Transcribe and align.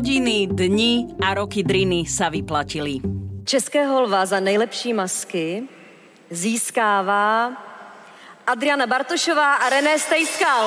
Hodiny, 0.00 0.48
dni 0.48 1.12
a 1.20 1.36
roky 1.36 1.60
driny 1.60 2.08
sa 2.08 2.32
vyplatili. 2.32 3.04
Českého 3.44 4.08
lva 4.08 4.24
za 4.24 4.40
nejlepší 4.40 4.96
masky 4.96 5.68
získává 6.32 7.52
Adriana 8.48 8.88
Bartošová 8.88 9.60
a 9.60 9.68
René 9.68 10.00
Stejskal. 10.00 10.64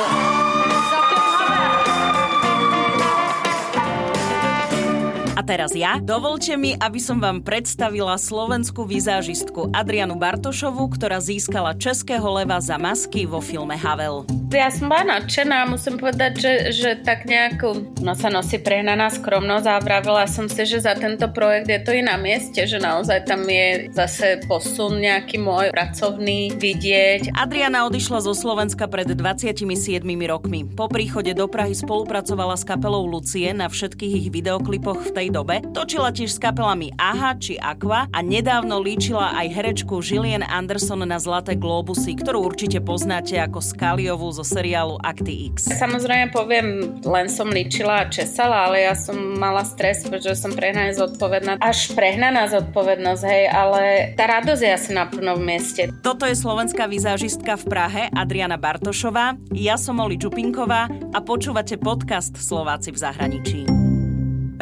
Teraz 5.43 5.75
ja. 5.75 5.99
Dovolte 5.99 6.55
mi, 6.55 6.73
aby 6.79 6.97
som 6.97 7.19
vám 7.19 7.43
predstavila 7.43 8.15
slovenskú 8.15 8.87
vizážistku 8.87 9.75
Adrianu 9.75 10.15
Bartošovu, 10.15 10.87
ktorá 10.95 11.19
získala 11.19 11.75
Českého 11.75 12.23
leva 12.31 12.63
za 12.63 12.79
masky 12.79 13.27
vo 13.27 13.43
filme 13.43 13.75
Havel. 13.75 14.23
Ja 14.53 14.69
som 14.69 14.87
bola 14.87 15.19
nadšená, 15.19 15.65
musím 15.65 15.97
povedať, 15.99 16.33
že, 16.39 16.53
že 16.71 16.89
tak 17.01 17.25
nejako 17.25 17.97
no 18.05 18.13
sa 18.13 18.29
nosí 18.29 18.61
prehnaná 18.61 19.09
skromnosť 19.09 19.65
a 19.65 19.81
vravila 19.81 20.29
som 20.29 20.45
si, 20.45 20.63
že 20.63 20.85
za 20.85 20.93
tento 20.93 21.25
projekt 21.33 21.67
je 21.73 21.81
to 21.81 21.91
i 21.91 22.05
na 22.05 22.15
mieste, 22.21 22.61
že 22.63 22.77
naozaj 22.77 23.25
tam 23.25 23.41
je 23.49 23.89
zase 23.91 24.45
posun 24.45 25.01
nejaký 25.01 25.41
môj 25.41 25.73
pracovný 25.73 26.53
vidieť. 26.53 27.33
Adriana 27.33 27.89
odišla 27.89 28.21
zo 28.21 28.37
Slovenska 28.37 28.85
pred 28.85 29.09
27 29.09 29.65
rokmi. 30.29 30.69
Po 30.69 30.85
príchode 30.85 31.33
do 31.33 31.49
Prahy 31.49 31.73
spolupracovala 31.73 32.53
s 32.53 32.63
kapelou 32.63 33.09
Lucie 33.09 33.49
na 33.57 33.65
všetkých 33.65 34.13
ich 34.21 34.27
videoklipoch 34.29 35.09
v 35.09 35.11
tej 35.17 35.27
dobe. 35.33 35.65
Točila 35.73 36.13
tiež 36.13 36.37
s 36.37 36.39
kapelami 36.39 36.93
Aha 37.01 37.33
či 37.41 37.57
Aqua 37.57 38.05
a 38.13 38.19
nedávno 38.21 38.77
líčila 38.77 39.33
aj 39.33 39.47
herečku 39.49 40.05
Gillian 40.05 40.45
Anderson 40.45 41.01
na 41.01 41.17
Zlaté 41.17 41.57
globusy, 41.57 42.13
ktorú 42.13 42.45
určite 42.45 42.77
poznáte 42.77 43.41
ako 43.41 43.57
Skaliovú 43.57 44.29
zo 44.29 44.45
seriálu 44.45 45.01
Akty 45.01 45.49
X. 45.49 45.73
Samozrejme 45.73 46.29
poviem, 46.29 47.01
len 47.01 47.25
som 47.25 47.49
líčila 47.49 48.05
a 48.05 48.09
česala, 48.13 48.69
ale 48.69 48.85
ja 48.85 48.93
som 48.93 49.17
mala 49.17 49.65
stres, 49.65 50.05
pretože 50.05 50.37
som 50.37 50.53
prehnaná 50.53 50.93
zodpovedná. 50.93 51.57
Až 51.57 51.97
prehnaná 51.97 52.45
zodpovednosť, 52.53 53.23
hej, 53.25 53.43
ale 53.49 53.81
tá 54.13 54.29
radosť 54.29 54.61
je 54.61 54.71
asi 54.71 54.91
na 54.93 55.09
plnom 55.09 55.41
mieste. 55.41 55.89
Toto 56.05 56.29
je 56.29 56.37
slovenská 56.37 56.85
vizážistka 56.85 57.57
v 57.57 57.63
Prahe 57.65 58.03
Adriana 58.13 58.61
Bartošová, 58.61 59.33
ja 59.55 59.81
som 59.81 59.97
Oli 59.97 60.21
Čupinková 60.21 60.91
a 61.15 61.19
počúvate 61.23 61.79
podcast 61.81 62.37
Slováci 62.37 62.93
v 62.93 62.97
zahraničí. 63.01 63.82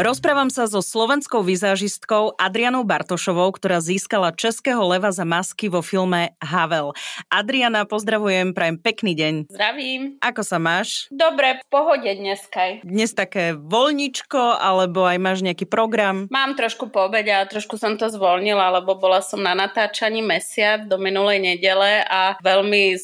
Rozprávam 0.01 0.49
sa 0.49 0.65
so 0.65 0.81
slovenskou 0.81 1.45
vizážistkou 1.45 2.33
Adrianou 2.33 2.81
Bartošovou, 2.81 3.53
ktorá 3.53 3.77
získala 3.77 4.33
Českého 4.33 4.81
leva 4.81 5.13
za 5.13 5.21
masky 5.21 5.69
vo 5.69 5.85
filme 5.85 6.33
Havel. 6.41 6.97
Adriana, 7.29 7.85
pozdravujem, 7.85 8.49
prajem 8.57 8.81
pekný 8.81 9.13
deň. 9.13 9.33
Zdravím. 9.53 10.17
Ako 10.17 10.41
sa 10.41 10.57
máš? 10.57 11.05
Dobre, 11.13 11.61
v 11.61 11.65
pohode 11.69 12.09
dneska. 12.09 12.81
Dnes 12.81 13.13
také 13.13 13.53
voľničko, 13.53 14.57
alebo 14.57 15.05
aj 15.05 15.21
máš 15.21 15.45
nejaký 15.45 15.69
program? 15.69 16.25
Mám 16.33 16.57
trošku 16.57 16.89
po 16.89 17.05
obede 17.05 17.29
a 17.29 17.45
trošku 17.45 17.77
som 17.77 17.93
to 17.93 18.09
zvolnila, 18.09 18.73
lebo 18.81 18.97
bola 18.97 19.21
som 19.21 19.37
na 19.37 19.53
natáčaní 19.53 20.25
mesiac 20.25 20.81
do 20.89 20.97
minulej 20.97 21.37
nedele 21.37 22.01
a 22.09 22.41
veľmi 22.41 22.97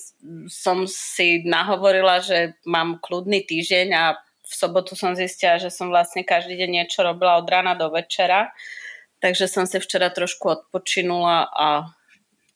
som 0.49 0.89
si 0.89 1.45
nahovorila, 1.45 2.25
že 2.25 2.57
mám 2.65 2.97
kľudný 2.97 3.45
týždeň 3.45 3.87
a 3.93 4.17
sobotu 4.57 4.97
som 4.97 5.13
zistila, 5.13 5.61
že 5.61 5.69
som 5.69 5.93
vlastne 5.93 6.25
každý 6.25 6.57
deň 6.57 6.69
niečo 6.81 7.05
robila 7.05 7.37
od 7.37 7.45
rána 7.45 7.77
do 7.77 7.93
večera. 7.93 8.49
Takže 9.21 9.45
som 9.45 9.69
si 9.69 9.77
včera 9.77 10.09
trošku 10.09 10.49
odpočinula 10.49 11.49
a 11.53 11.93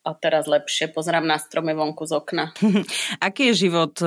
a 0.02 0.18
teraz 0.18 0.50
lepšie 0.50 0.90
pozerám 0.90 1.22
na 1.22 1.38
stromy 1.38 1.78
vonku 1.78 2.10
z 2.10 2.18
okna. 2.18 2.50
Aký 3.28 3.54
je 3.54 3.70
život 3.70 3.94
e, 4.02 4.06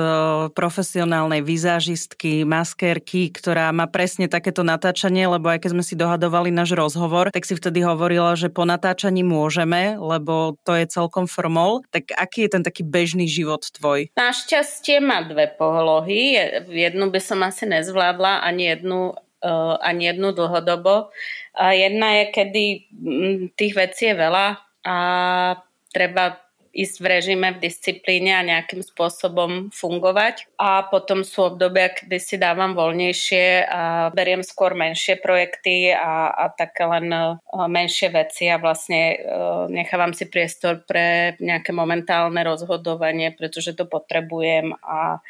profesionálnej 0.51 1.39
vizážistky, 1.39 2.43
maskérky, 2.43 3.31
ktorá 3.31 3.71
má 3.71 3.87
presne 3.87 4.27
takéto 4.27 4.67
natáčanie, 4.67 5.23
lebo 5.23 5.47
aj 5.47 5.63
keď 5.63 5.69
sme 5.71 5.83
si 5.87 5.95
dohadovali 5.95 6.51
náš 6.51 6.75
rozhovor, 6.75 7.31
tak 7.31 7.47
si 7.47 7.55
vtedy 7.55 7.79
hovorila, 7.87 8.35
že 8.35 8.51
po 8.51 8.67
natáčaní 8.67 9.23
môžeme, 9.23 9.95
lebo 9.95 10.59
to 10.67 10.75
je 10.75 10.83
celkom 10.91 11.31
formou. 11.31 11.79
Tak 11.95 12.11
aký 12.11 12.47
je 12.47 12.59
ten 12.59 12.63
taký 12.67 12.83
bežný 12.83 13.31
život 13.31 13.63
tvoj? 13.71 14.11
Našťastie 14.19 14.99
má 14.99 15.23
dve 15.23 15.47
pohlohy. 15.47 16.35
Jednu 16.67 17.07
by 17.07 17.19
som 17.23 17.39
asi 17.47 17.63
nezvládla, 17.71 18.43
ani 18.43 18.75
jednu 18.75 19.15
e, 19.39 19.51
ani 19.79 20.11
jednu 20.11 20.35
dlhodobo. 20.35 21.07
Jedna 21.55 22.19
je, 22.19 22.23
kedy 22.35 22.63
tých 23.55 23.73
vecí 23.79 24.11
je 24.11 24.15
veľa 24.19 24.59
a 24.83 24.97
treba 25.95 26.45
ísť 26.75 26.95
v 26.99 27.05
režime, 27.07 27.47
v 27.55 27.63
disciplíne 27.63 28.35
a 28.35 28.43
nejakým 28.43 28.83
spôsobom 28.83 29.71
fungovať. 29.71 30.51
A 30.59 30.83
potom 30.91 31.23
sú 31.23 31.55
obdobia, 31.55 31.95
kedy 31.95 32.19
si 32.19 32.35
dávam 32.35 32.75
voľnejšie 32.75 33.63
a 33.63 34.11
beriem 34.11 34.43
skôr 34.43 34.75
menšie 34.75 35.15
projekty 35.23 35.95
a, 35.95 36.35
a 36.35 36.51
také 36.51 36.83
len 36.83 37.07
e, 37.07 37.39
menšie 37.55 38.11
veci 38.11 38.51
a 38.51 38.59
vlastne 38.59 39.15
uh, 39.15 39.65
nechávam 39.71 40.11
si 40.11 40.27
priestor 40.27 40.83
pre 40.83 41.39
nejaké 41.39 41.71
momentálne 41.71 42.43
rozhodovanie, 42.43 43.31
pretože 43.31 43.71
to 43.71 43.87
potrebujem 43.87 44.75
a 44.83 45.23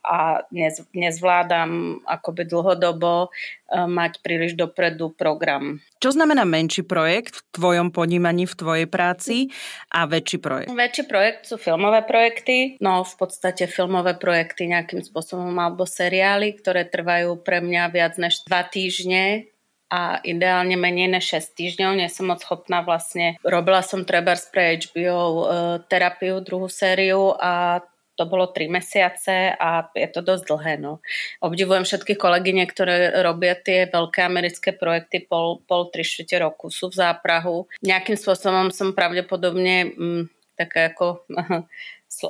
a 0.00 0.44
nez, 0.48 0.80
nezvládam 0.96 2.02
akoby 2.08 2.48
dlhodobo 2.48 3.28
uh, 3.28 3.86
mať 3.86 4.24
príliš 4.24 4.56
dopredu 4.56 5.12
program. 5.12 5.84
Čo 6.00 6.16
znamená 6.16 6.48
menší 6.48 6.82
projekt 6.82 7.40
v 7.40 7.42
tvojom 7.60 7.88
ponímaní, 7.92 8.48
v 8.48 8.56
tvojej 8.56 8.86
práci 8.88 9.52
a 9.92 10.08
väčší 10.08 10.38
projekt? 10.40 10.72
Väčší 10.72 11.04
projekt 11.04 11.48
sú 11.48 11.60
filmové 11.60 12.00
projekty, 12.04 12.80
no 12.80 13.04
v 13.04 13.14
podstate 13.20 13.68
filmové 13.68 14.16
projekty 14.16 14.68
nejakým 14.72 15.04
spôsobom 15.04 15.52
alebo 15.60 15.84
seriály, 15.84 16.56
ktoré 16.56 16.88
trvajú 16.88 17.40
pre 17.44 17.60
mňa 17.60 17.82
viac 17.92 18.16
než 18.16 18.40
dva 18.48 18.64
týždne 18.64 19.50
a 19.90 20.22
ideálne 20.22 20.78
menej 20.78 21.10
než 21.10 21.34
6 21.34 21.58
týždňov. 21.58 21.98
Nie 21.98 22.06
som 22.06 22.30
moc 22.30 22.46
schopná 22.46 22.86
vlastne. 22.86 23.34
Robila 23.42 23.82
som 23.82 24.06
trebárs 24.06 24.46
pre 24.46 24.78
HBO 24.78 25.18
e, 25.18 25.44
terapiu, 25.90 26.38
druhú 26.38 26.70
sériu 26.70 27.34
a 27.34 27.82
to 28.20 28.28
bolo 28.28 28.52
3 28.52 28.68
mesiace 28.68 29.56
a 29.56 29.88
je 29.96 30.08
to 30.12 30.20
dosť 30.20 30.44
dlhé. 30.44 30.74
No. 30.76 31.00
Obdivujem 31.40 31.88
všetky 31.88 32.20
kolegyne, 32.20 32.68
ktoré 32.68 33.24
robia 33.24 33.56
tie 33.56 33.88
veľké 33.88 34.20
americké 34.20 34.76
projekty 34.76 35.24
pol, 35.24 35.64
pol 35.64 35.88
3 35.88 36.04
roku, 36.36 36.68
sú 36.68 36.92
v 36.92 37.00
záprahu. 37.00 37.64
Nejakým 37.80 38.20
spôsobom 38.20 38.68
som 38.68 38.92
pravdepodobne 38.92 39.96
mm, 39.96 40.22
taká 40.60 40.92
ako 40.92 41.24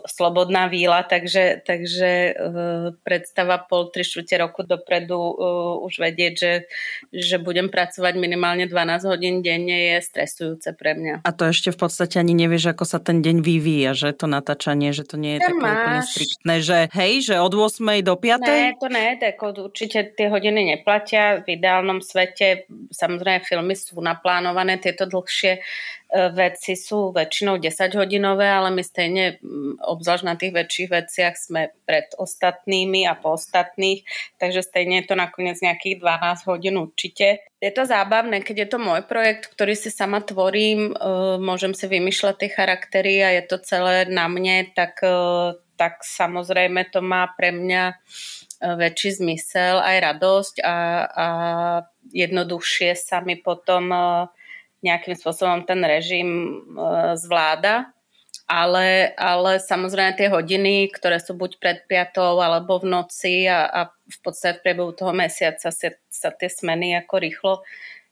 slobodná 0.06 0.70
víla, 0.70 1.02
takže, 1.02 1.66
takže 1.66 2.10
uh, 2.32 2.94
predstava 3.02 3.58
pol, 3.58 3.90
tri 3.90 4.06
štvrte 4.06 4.36
roku 4.38 4.62
dopredu 4.62 5.18
uh, 5.18 5.84
už 5.84 5.98
vedieť, 5.98 6.32
že, 6.38 6.52
že 7.10 7.36
budem 7.42 7.66
pracovať 7.66 8.14
minimálne 8.14 8.70
12 8.70 9.10
hodín 9.10 9.42
denne 9.42 9.94
je 9.94 9.96
stresujúce 10.00 10.70
pre 10.78 10.94
mňa. 10.94 11.14
A 11.26 11.30
to 11.34 11.50
ešte 11.50 11.74
v 11.74 11.78
podstate 11.82 12.22
ani 12.22 12.32
nevieš, 12.36 12.72
ako 12.72 12.84
sa 12.86 12.98
ten 13.02 13.20
deň 13.20 13.42
vyvíja, 13.42 13.92
že 13.98 14.14
to 14.14 14.30
natáčanie, 14.30 14.94
že 14.94 15.02
to 15.02 15.18
nie 15.18 15.36
je 15.36 15.50
také 15.50 15.58
máš. 15.58 15.74
úplne 15.74 16.00
striktné, 16.06 16.54
že 16.62 16.78
hej, 16.94 17.12
že 17.26 17.34
od 17.42 17.52
8 17.52 18.06
do 18.06 18.14
5? 18.14 18.46
Ne, 18.46 18.78
to 18.78 18.88
ne, 18.88 19.18
tak 19.18 19.36
určite 19.42 20.14
tie 20.14 20.26
hodiny 20.30 20.76
neplatia. 20.76 21.42
V 21.42 21.58
ideálnom 21.58 21.98
svete 22.00 22.70
samozrejme 22.94 23.42
filmy 23.42 23.74
sú 23.74 23.98
naplánované, 23.98 24.78
tieto 24.78 25.04
dlhšie 25.08 25.62
veci 26.10 26.74
sú 26.74 27.14
väčšinou 27.14 27.62
10 27.62 27.94
hodinové, 27.94 28.50
ale 28.50 28.74
my 28.74 28.82
stejne, 28.82 29.38
obzvlášť 29.78 30.24
na 30.26 30.34
tých 30.34 30.52
väčších 30.52 30.88
veciach, 30.90 31.34
sme 31.38 31.70
pred 31.86 32.10
ostatnými 32.18 33.06
a 33.06 33.14
po 33.14 33.38
ostatných, 33.38 34.02
takže 34.42 34.66
stejne 34.66 35.02
je 35.02 35.06
to 35.06 35.14
nakoniec 35.14 35.62
nejakých 35.62 36.02
12 36.02 36.50
hodín 36.50 36.74
určite. 36.82 37.46
Je 37.62 37.70
to 37.70 37.86
zábavné, 37.86 38.42
keď 38.42 38.56
je 38.66 38.68
to 38.72 38.78
môj 38.82 39.06
projekt, 39.06 39.52
ktorý 39.54 39.78
si 39.78 39.92
sama 39.92 40.18
tvorím, 40.24 40.90
e, 40.90 41.38
môžem 41.38 41.76
si 41.76 41.86
vymýšľať 41.86 42.34
tie 42.40 42.50
charaktery 42.50 43.14
a 43.22 43.30
je 43.38 43.42
to 43.46 43.56
celé 43.62 44.08
na 44.10 44.26
mne, 44.26 44.66
tak, 44.72 44.98
e, 45.04 45.54
tak 45.78 46.02
samozrejme 46.02 46.90
to 46.90 47.04
má 47.04 47.28
pre 47.36 47.52
mňa 47.52 47.84
e, 47.92 47.94
väčší 48.64 49.22
zmysel, 49.22 49.78
aj 49.78 49.96
radosť 50.08 50.54
a, 50.64 50.76
a 51.06 51.26
jednoduchšie 52.10 52.96
sa 52.98 53.22
mi 53.22 53.38
potom 53.38 53.92
nejakým 54.80 55.16
spôsobom 55.16 55.64
ten 55.68 55.80
režim 55.84 56.28
e, 56.28 56.50
zvláda. 57.16 57.92
Ale, 58.50 59.14
ale 59.14 59.62
samozrejme 59.62 60.18
tie 60.18 60.26
hodiny, 60.26 60.90
ktoré 60.90 61.22
sú 61.22 61.38
buď 61.38 61.62
pred 61.62 61.78
piatou 61.86 62.42
alebo 62.42 62.82
v 62.82 62.90
noci 62.90 63.46
a, 63.46 63.62
a 63.62 63.80
v 63.94 64.18
podstate 64.26 64.58
v 64.58 64.62
priebehu 64.66 64.90
toho 64.90 65.14
mesiaca 65.14 65.70
sa, 65.70 65.88
sa 66.10 66.28
tie 66.34 66.50
smeny 66.50 66.98
ako 66.98 67.14
rýchlo 67.22 67.52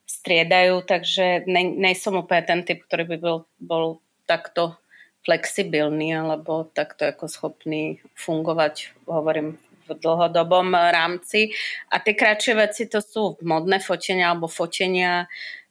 striedajú, 0.06 0.86
takže 0.86 1.42
ne, 1.50 1.74
nejsom 1.74 2.22
úplne 2.22 2.46
ten 2.46 2.60
typ, 2.62 2.86
ktorý 2.86 3.04
by 3.10 3.16
bol, 3.18 3.38
bol 3.58 3.86
takto 4.30 4.78
flexibilný 5.26 6.16
alebo 6.16 6.70
takto 6.70 7.04
ako 7.10 7.26
schopný 7.28 7.98
fungovať, 8.14 8.94
hovorím, 9.04 9.60
v 9.88 9.96
dlhodobom 9.96 10.76
rámci. 10.76 11.52
A 11.88 12.00
tie 12.00 12.12
kratšie 12.12 12.52
veci 12.56 12.82
to 12.88 13.00
sú 13.00 13.40
modné 13.40 13.80
fotenia 13.80 14.32
alebo 14.32 14.48
fotenia 14.48 15.24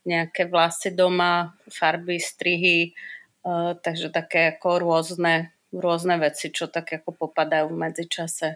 nejaké 0.08 0.48
vlasy 0.48 0.96
doma, 0.96 1.52
farby, 1.68 2.16
strihy, 2.16 2.96
uh, 3.44 3.76
takže 3.76 4.08
také 4.08 4.56
ako 4.56 4.80
rôzne, 4.80 5.52
rôzne 5.68 6.16
veci, 6.16 6.48
čo 6.48 6.72
tak 6.72 6.88
ako 6.96 7.28
popadajú 7.28 7.68
v 7.68 7.76
medzičase 7.76 8.48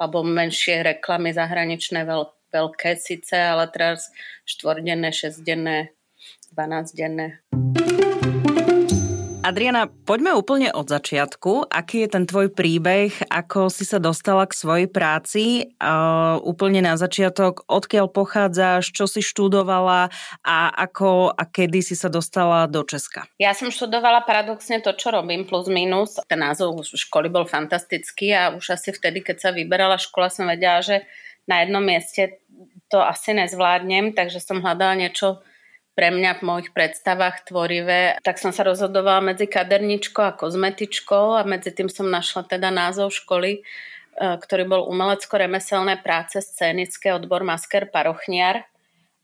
alebo 0.00 0.24
menšie 0.24 0.80
reklamy 0.80 1.36
zahraničné, 1.36 2.08
veľ, 2.08 2.32
veľké 2.48 2.96
síce, 2.96 3.36
ale 3.36 3.68
teraz 3.68 4.08
štvordenné, 4.48 5.12
šestdenné, 5.12 5.92
12-denné. 6.56 7.44
Adriana, 9.50 9.90
poďme 9.90 10.30
úplne 10.38 10.70
od 10.70 10.86
začiatku. 10.86 11.74
Aký 11.74 12.06
je 12.06 12.14
ten 12.14 12.22
tvoj 12.22 12.54
príbeh? 12.54 13.10
Ako 13.34 13.66
si 13.66 13.82
sa 13.82 13.98
dostala 13.98 14.46
k 14.46 14.54
svojej 14.54 14.86
práci? 14.86 15.74
Uh, 15.82 16.38
úplne 16.46 16.78
na 16.78 16.94
začiatok, 16.94 17.66
odkiaľ 17.66 18.14
pochádzaš, 18.14 18.94
čo 18.94 19.10
si 19.10 19.18
študovala 19.18 20.06
a 20.46 20.56
ako 20.70 21.34
a 21.34 21.42
kedy 21.42 21.82
si 21.82 21.98
sa 21.98 22.06
dostala 22.06 22.70
do 22.70 22.86
Česka? 22.86 23.26
Ja 23.42 23.50
som 23.50 23.74
študovala 23.74 24.22
paradoxne 24.22 24.78
to, 24.86 24.94
čo 24.94 25.10
robím, 25.10 25.42
plus 25.42 25.66
minus. 25.66 26.22
Ten 26.30 26.46
názov 26.46 26.86
školy 26.86 27.26
bol 27.26 27.42
fantastický 27.42 28.30
a 28.30 28.54
už 28.54 28.78
asi 28.78 28.94
vtedy, 28.94 29.18
keď 29.18 29.36
sa 29.42 29.50
vyberala 29.50 29.98
škola, 29.98 30.30
som 30.30 30.46
vedela, 30.46 30.78
že 30.78 31.02
na 31.50 31.66
jednom 31.66 31.82
mieste 31.82 32.38
to 32.86 33.02
asi 33.02 33.34
nezvládnem, 33.34 34.14
takže 34.14 34.38
som 34.38 34.62
hľadala 34.62 34.94
niečo 34.94 35.42
pre 36.00 36.08
mňa 36.08 36.40
v 36.40 36.46
mojich 36.48 36.70
predstavách 36.72 37.52
tvorivé, 37.52 38.16
tak 38.24 38.40
som 38.40 38.56
sa 38.56 38.64
rozhodovala 38.64 39.20
medzi 39.20 39.44
kaderničkou 39.44 40.24
a 40.24 40.32
kozmetičkou 40.32 41.36
a 41.36 41.44
medzi 41.44 41.76
tým 41.76 41.92
som 41.92 42.08
našla 42.08 42.48
teda 42.48 42.72
názov 42.72 43.12
školy, 43.12 43.60
e, 43.60 43.62
ktorý 44.16 44.64
bol 44.64 44.82
umelecko-remeselné 44.88 46.00
práce 46.00 46.40
scénické 46.40 47.12
odbor 47.12 47.44
masker 47.44 47.92
parochniar 47.92 48.64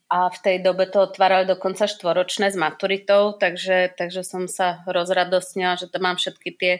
a 0.06 0.30
v 0.30 0.38
tej 0.38 0.56
dobe 0.62 0.86
to 0.86 1.02
otvárali 1.02 1.50
dokonca 1.50 1.90
štvoročné 1.90 2.54
s 2.54 2.56
maturitou, 2.56 3.34
takže, 3.34 3.94
takže 3.98 4.22
som 4.22 4.46
sa 4.46 4.86
rozradosnila, 4.86 5.74
že 5.74 5.90
to 5.90 5.98
mám 5.98 6.14
všetky 6.14 6.50
tie 6.54 6.72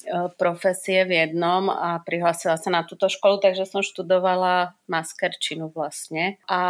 E, 0.00 0.32
profesie 0.38 1.04
v 1.04 1.12
jednom 1.26 1.68
a 1.68 2.00
prihlásila 2.00 2.56
sa 2.56 2.72
na 2.72 2.82
túto 2.88 3.12
školu, 3.12 3.40
takže 3.40 3.68
som 3.68 3.84
študovala 3.84 4.72
maskerčinu 4.88 5.68
vlastne. 5.68 6.40
A 6.48 6.60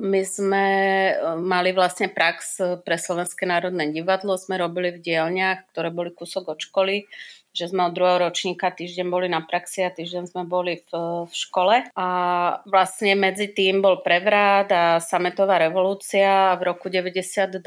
my 0.00 0.22
sme 0.24 0.64
e, 0.64 1.12
mali 1.36 1.76
vlastne 1.76 2.08
prax 2.08 2.60
pre 2.80 2.96
Slovenské 2.96 3.44
národné 3.44 3.92
divadlo, 3.92 4.40
sme 4.40 4.56
robili 4.56 4.96
v 4.96 5.02
dielniach, 5.04 5.68
ktoré 5.72 5.92
boli 5.92 6.10
kúsok 6.16 6.56
od 6.56 6.58
školy, 6.64 7.04
že 7.56 7.72
sme 7.72 7.88
od 7.88 7.96
druhého 7.96 8.28
ročníka 8.28 8.68
týždeň 8.68 9.06
boli 9.08 9.32
na 9.32 9.40
praxi 9.40 9.80
a 9.80 9.88
týždeň 9.88 10.28
sme 10.28 10.44
boli 10.44 10.84
v, 10.84 11.24
v 11.24 11.32
škole. 11.32 11.88
A 11.96 12.08
vlastne 12.68 13.16
medzi 13.16 13.48
tým 13.48 13.80
bol 13.80 14.04
prevrat 14.04 14.68
a 14.68 15.00
sametová 15.00 15.56
revolúcia 15.56 16.52
a 16.52 16.56
v 16.60 16.76
roku 16.76 16.92
92 16.92 17.64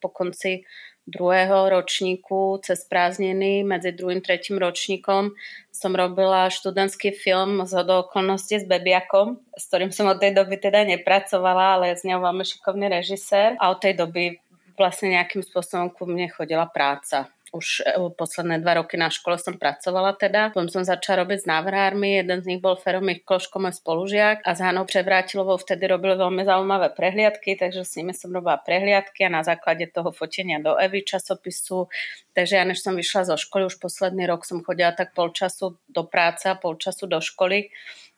po 0.00 0.08
konci 0.08 0.64
druhého 1.06 1.70
ročníku 1.70 2.58
cez 2.66 2.82
prázdniny 2.82 3.62
medzi 3.62 3.94
druhým 3.94 4.18
tretím 4.18 4.58
ročníkom 4.58 5.38
som 5.70 5.92
robila 5.94 6.50
študentský 6.50 7.14
film 7.14 7.62
z 7.62 7.78
okolností 7.78 8.58
s 8.58 8.66
Bebiakom, 8.66 9.38
s 9.54 9.70
ktorým 9.70 9.94
som 9.94 10.10
od 10.10 10.18
tej 10.18 10.34
doby 10.34 10.58
teda 10.58 10.82
nepracovala, 10.82 11.78
ale 11.78 11.94
z 11.94 12.10
neho 12.10 12.18
veľmi 12.18 12.42
šikovný 12.42 12.90
režisér 12.90 13.54
a 13.62 13.70
od 13.70 13.78
tej 13.78 13.94
doby 13.94 14.42
vlastne 14.74 15.14
nejakým 15.14 15.46
spôsobom 15.46 15.94
ku 15.94 16.10
mne 16.10 16.26
chodila 16.26 16.66
práca 16.66 17.30
už 17.52 17.86
e, 17.86 18.10
posledné 18.10 18.58
dva 18.58 18.82
roky 18.82 18.98
na 18.98 19.10
škole 19.10 19.38
som 19.38 19.54
pracovala 19.54 20.18
teda. 20.18 20.50
Potom 20.50 20.70
som 20.70 20.82
začala 20.82 21.22
robiť 21.22 21.44
s 21.44 21.46
návrhármi, 21.46 22.18
jeden 22.18 22.42
z 22.42 22.46
nich 22.54 22.60
bol 22.62 22.74
Fero 22.74 22.98
Mikloško, 22.98 23.62
môj 23.62 23.78
spolužiak 23.78 24.42
a 24.42 24.50
s 24.54 24.60
Hanou 24.62 24.88
Převrátilovou 24.88 25.58
vtedy 25.60 25.86
robili 25.86 26.18
veľmi 26.18 26.42
zaujímavé 26.42 26.90
prehliadky, 26.96 27.54
takže 27.54 27.86
s 27.86 27.96
nimi 27.98 28.16
som 28.16 28.34
robila 28.34 28.58
prehliadky 28.58 29.26
a 29.26 29.30
na 29.30 29.42
základe 29.46 29.86
toho 29.94 30.10
fotenia 30.10 30.58
do 30.58 30.74
Evy 30.74 31.06
časopisu. 31.06 31.86
Takže 32.34 32.54
ja 32.56 32.64
než 32.68 32.82
som 32.82 32.98
vyšla 32.98 33.32
zo 33.32 33.36
školy, 33.38 33.70
už 33.70 33.80
posledný 33.80 34.26
rok 34.28 34.44
som 34.44 34.60
chodila 34.60 34.92
tak 34.92 35.14
pol 35.16 35.32
času 35.32 35.78
do 35.88 36.02
práce 36.04 36.50
a 36.50 36.58
pol 36.58 36.76
času 36.76 37.08
do 37.08 37.22
školy 37.22 37.72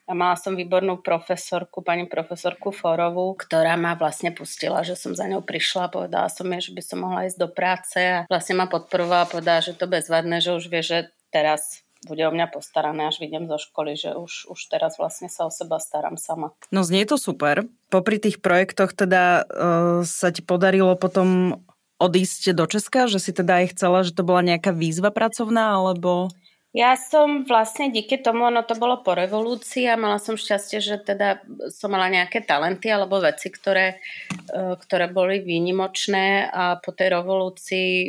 a 0.08 0.12
mala 0.16 0.40
som 0.40 0.56
výbornú 0.56 1.04
profesorku, 1.04 1.84
pani 1.84 2.08
profesorku 2.08 2.72
Forovú, 2.72 3.36
ktorá 3.36 3.76
ma 3.76 3.92
vlastne 3.92 4.32
pustila, 4.32 4.80
že 4.80 4.96
som 4.96 5.12
za 5.12 5.28
ňou 5.28 5.44
prišla 5.44 5.86
a 5.86 5.92
povedala 5.92 6.32
som 6.32 6.48
jej, 6.48 6.72
že 6.72 6.72
by 6.72 6.82
som 6.82 6.98
mohla 7.04 7.28
ísť 7.28 7.36
do 7.36 7.48
práce 7.52 8.00
a 8.00 8.24
vlastne 8.24 8.56
ma 8.56 8.64
podporovala 8.64 9.28
a 9.28 9.30
povedala, 9.30 9.60
že 9.60 9.76
to 9.76 9.84
bezvadné, 9.84 10.40
že 10.40 10.56
už 10.56 10.64
vie, 10.72 10.80
že 10.80 11.12
teraz 11.28 11.84
bude 12.08 12.24
o 12.24 12.32
mňa 12.32 12.48
postarané, 12.48 13.10
až 13.10 13.20
vidím 13.20 13.50
zo 13.50 13.60
školy, 13.60 13.98
že 13.98 14.16
už, 14.16 14.48
už 14.48 14.60
teraz 14.72 14.96
vlastne 14.96 15.28
sa 15.28 15.44
o 15.44 15.52
seba 15.52 15.76
starám 15.76 16.16
sama. 16.16 16.56
No 16.72 16.86
znie 16.86 17.04
to 17.04 17.20
super. 17.20 17.68
Popri 17.92 18.16
tých 18.16 18.40
projektoch 18.40 18.96
teda 18.96 19.44
uh, 19.44 20.00
sa 20.08 20.32
ti 20.32 20.40
podarilo 20.40 20.96
potom 20.96 21.60
odísť 21.98 22.54
do 22.54 22.64
Česka, 22.70 23.10
že 23.10 23.18
si 23.18 23.34
teda 23.34 23.60
aj 23.60 23.74
chcela, 23.74 24.06
že 24.06 24.14
to 24.14 24.22
bola 24.22 24.40
nejaká 24.40 24.72
výzva 24.72 25.12
pracovná, 25.12 25.76
alebo... 25.76 26.32
Ja 26.76 27.00
som 27.00 27.48
vlastne 27.48 27.88
díky 27.88 28.20
tomu, 28.20 28.44
ono 28.44 28.60
to 28.60 28.76
bolo 28.76 29.00
po 29.00 29.16
revolúcii 29.16 29.88
a 29.88 29.96
mala 29.96 30.20
som 30.20 30.36
šťastie, 30.36 30.84
že 30.84 31.00
teda 31.00 31.40
som 31.72 31.88
mala 31.88 32.12
nejaké 32.12 32.44
talenty 32.44 32.92
alebo 32.92 33.24
veci, 33.24 33.48
ktoré, 33.48 34.04
e, 34.52 34.76
ktoré 34.76 35.08
boli 35.08 35.40
výnimočné 35.40 36.44
a 36.52 36.76
po 36.76 36.92
tej 36.92 37.16
revolúcii 37.16 37.88
e, 37.88 38.08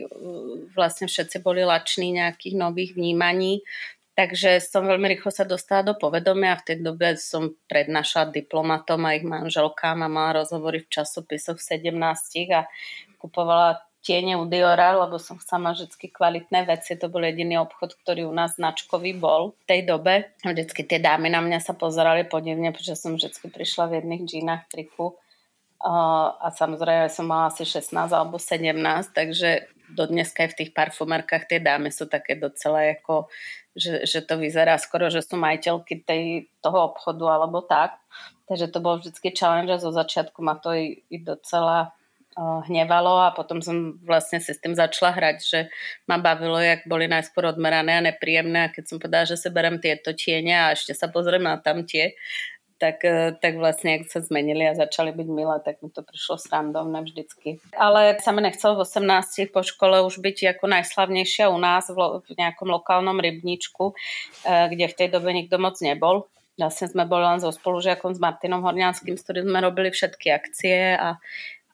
vlastne 0.75 1.07
všetci 1.07 1.39
boli 1.39 1.63
lační 1.63 2.19
nejakých 2.19 2.59
nových 2.59 2.99
vnímaní. 2.99 3.63
Takže 4.19 4.59
som 4.59 4.83
veľmi 4.83 5.15
rýchlo 5.15 5.31
sa 5.31 5.47
dostala 5.47 5.87
do 5.87 5.95
povedomia 5.95 6.51
a 6.51 6.59
v 6.59 6.67
tej 6.67 6.77
dobe 6.83 7.15
som 7.15 7.55
prednášala 7.71 8.35
diplomatom 8.35 9.07
a 9.07 9.15
ich 9.15 9.23
manželkám 9.23 10.03
a 10.03 10.11
mala 10.11 10.43
rozhovory 10.43 10.83
v 10.83 10.91
časopisoch 10.91 11.55
v 11.55 11.95
17 11.95 11.95
a 12.51 12.67
kupovala 13.23 13.88
tiene 13.99 14.39
u 14.39 14.47
Diora, 14.47 14.95
lebo 14.95 15.19
som 15.19 15.35
chcela 15.37 15.75
vždy 15.75 15.91
kvalitné 15.91 16.63
veci. 16.63 16.95
To 16.95 17.11
bol 17.11 17.23
jediný 17.27 17.59
obchod, 17.59 17.99
ktorý 17.99 18.25
u 18.27 18.33
nás 18.33 18.55
značkový 18.55 19.15
bol 19.19 19.55
v 19.59 19.63
tej 19.67 19.81
dobe. 19.83 20.31
Vždycky 20.41 20.87
tie 20.87 20.99
dámy 21.03 21.27
na 21.27 21.43
mňa 21.43 21.59
sa 21.59 21.75
pozerali 21.75 22.23
podivne, 22.23 22.71
pretože 22.71 22.95
som 22.95 23.19
vždy 23.19 23.51
prišla 23.51 23.91
v 23.91 23.95
jedných 23.99 24.23
džínach, 24.23 24.63
triku. 24.71 25.19
a 25.83 26.47
samozrejme 26.51 27.11
som 27.11 27.27
mala 27.27 27.51
asi 27.51 27.67
16 27.67 27.91
alebo 28.11 28.39
17, 28.39 28.75
takže 29.15 29.67
do 29.89 30.05
dneska 30.05 30.45
aj 30.45 30.49
v 30.53 30.57
tých 30.63 30.71
parfumerkách 30.71 31.49
tie 31.49 31.59
dámy 31.59 31.89
sú 31.89 32.05
také 32.05 32.37
docela 32.37 32.93
ako, 32.93 33.25
že, 33.73 34.05
že 34.05 34.21
to 34.21 34.37
vyzerá 34.37 34.77
skoro, 34.77 35.09
že 35.09 35.25
sú 35.25 35.35
majiteľky 35.39 36.05
tej, 36.05 36.51
toho 36.61 36.93
obchodu 36.93 37.25
alebo 37.25 37.65
tak. 37.65 37.97
Takže 38.45 38.69
to 38.69 38.79
bol 38.81 38.97
vždycky 38.97 39.33
challenge 39.33 39.69
a 39.69 39.81
zo 39.81 39.93
začiatku 39.93 40.41
ma 40.41 40.57
to 40.57 40.73
i, 40.73 41.01
i 41.09 41.17
docela 41.21 41.93
hnevalo 42.39 43.19
a 43.19 43.35
potom 43.35 43.59
som 43.59 43.99
vlastne 44.03 44.39
si 44.39 44.55
s 44.55 44.63
tým 44.63 44.71
začala 44.71 45.11
hrať, 45.11 45.37
že 45.43 45.59
ma 46.07 46.15
bavilo, 46.15 46.55
jak 46.59 46.87
boli 46.87 47.11
najskôr 47.11 47.51
odmerané 47.51 47.99
a 47.99 48.05
nepríjemné 48.05 48.69
a 48.69 48.71
keď 48.71 48.83
som 48.87 48.97
povedala, 48.97 49.27
že 49.27 49.35
si 49.35 49.51
berem 49.51 49.77
tieto 49.83 50.15
tiene 50.15 50.55
a 50.55 50.71
ešte 50.71 50.95
sa 50.95 51.11
pozriem 51.11 51.43
na 51.43 51.59
tam 51.59 51.83
tie, 51.83 52.15
tak, 52.79 53.03
e, 53.03 53.35
tak 53.35 53.59
vlastne, 53.59 53.99
ak 53.99 54.07
sa 54.07 54.23
zmenili 54.23 54.63
a 54.63 54.73
začali 54.73 55.11
byť 55.11 55.27
milé, 55.27 55.59
tak 55.61 55.83
mi 55.83 55.91
to 55.91 55.99
prišlo 55.99 56.39
srandovné 56.39 57.03
vždycky. 57.03 57.59
Ale 57.75 58.15
sa 58.23 58.31
mi 58.31 58.39
nechcelo 58.39 58.79
v 58.79 58.87
18 58.87 59.51
po 59.51 59.61
škole 59.61 59.99
už 60.07 60.23
byť 60.23 60.55
ako 60.55 60.65
najslavnejšia 60.71 61.51
u 61.51 61.59
nás 61.59 61.91
v, 61.91 61.99
lo, 61.99 62.23
v 62.23 62.39
nejakom 62.39 62.71
lokálnom 62.71 63.19
rybníčku, 63.19 63.91
e, 63.91 63.93
kde 64.71 64.85
v 64.87 64.97
tej 64.97 65.07
dobe 65.11 65.35
nikto 65.35 65.59
moc 65.59 65.75
nebol. 65.83 66.31
Vlastne 66.55 66.91
sme 66.91 67.07
boli 67.07 67.23
len 67.23 67.39
so 67.39 67.51
spolužiakom 67.51 68.15
s 68.15 68.19
Martinom 68.19 68.63
Horňanským, 68.63 69.15
s 69.15 69.23
ktorým 69.23 69.47
sme 69.47 69.59
robili 69.63 69.95
všetky 69.95 70.27
akcie 70.31 70.95
a 70.95 71.15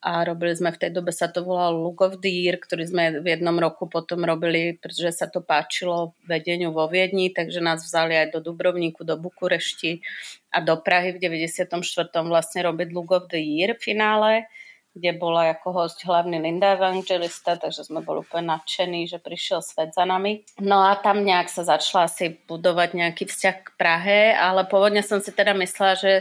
a 0.05 0.21
robili 0.21 0.53
sme 0.53 0.69
v 0.69 0.85
tej 0.85 0.91
dobe, 0.93 1.09
sa 1.09 1.25
to 1.33 1.41
volalo 1.41 1.89
Look 1.89 2.05
of 2.05 2.21
the 2.21 2.29
Year, 2.29 2.61
ktorý 2.61 2.85
sme 2.85 3.25
v 3.25 3.25
jednom 3.25 3.57
roku 3.57 3.89
potom 3.89 4.21
robili, 4.21 4.77
pretože 4.77 5.17
sa 5.17 5.25
to 5.25 5.41
páčilo 5.41 6.13
vedeniu 6.29 6.69
vo 6.69 6.85
Viedni, 6.85 7.33
takže 7.33 7.57
nás 7.57 7.81
vzali 7.81 8.13
aj 8.13 8.37
do 8.37 8.39
Dubrovníku, 8.45 9.01
do 9.01 9.17
Bukurešti 9.17 10.05
a 10.53 10.61
do 10.61 10.77
Prahy 10.77 11.17
v 11.17 11.25
94. 11.25 11.73
vlastne 12.21 12.59
robiť 12.69 12.87
Look 12.93 13.09
of 13.17 13.33
the 13.33 13.41
Year 13.41 13.73
v 13.73 13.81
finále, 13.81 14.45
kde 14.93 15.17
bola 15.17 15.57
ako 15.57 15.73
host 15.73 16.05
hlavný 16.05 16.37
Linda 16.37 16.77
Evangelista, 16.77 17.57
takže 17.57 17.89
sme 17.89 18.05
boli 18.05 18.21
úplne 18.21 18.53
nadšení, 18.53 19.09
že 19.09 19.17
prišiel 19.17 19.65
svet 19.65 19.97
za 19.97 20.05
nami. 20.05 20.45
No 20.61 20.85
a 20.85 21.01
tam 21.01 21.25
nejak 21.25 21.49
sa 21.49 21.65
začala 21.65 22.05
asi 22.05 22.37
budovať 22.45 22.93
nejaký 22.93 23.25
vzťah 23.25 23.55
k 23.57 23.67
Prahe, 23.73 24.37
ale 24.37 24.69
pôvodne 24.69 25.01
som 25.01 25.17
si 25.17 25.33
teda 25.33 25.57
myslela, 25.57 25.97
že 25.97 26.13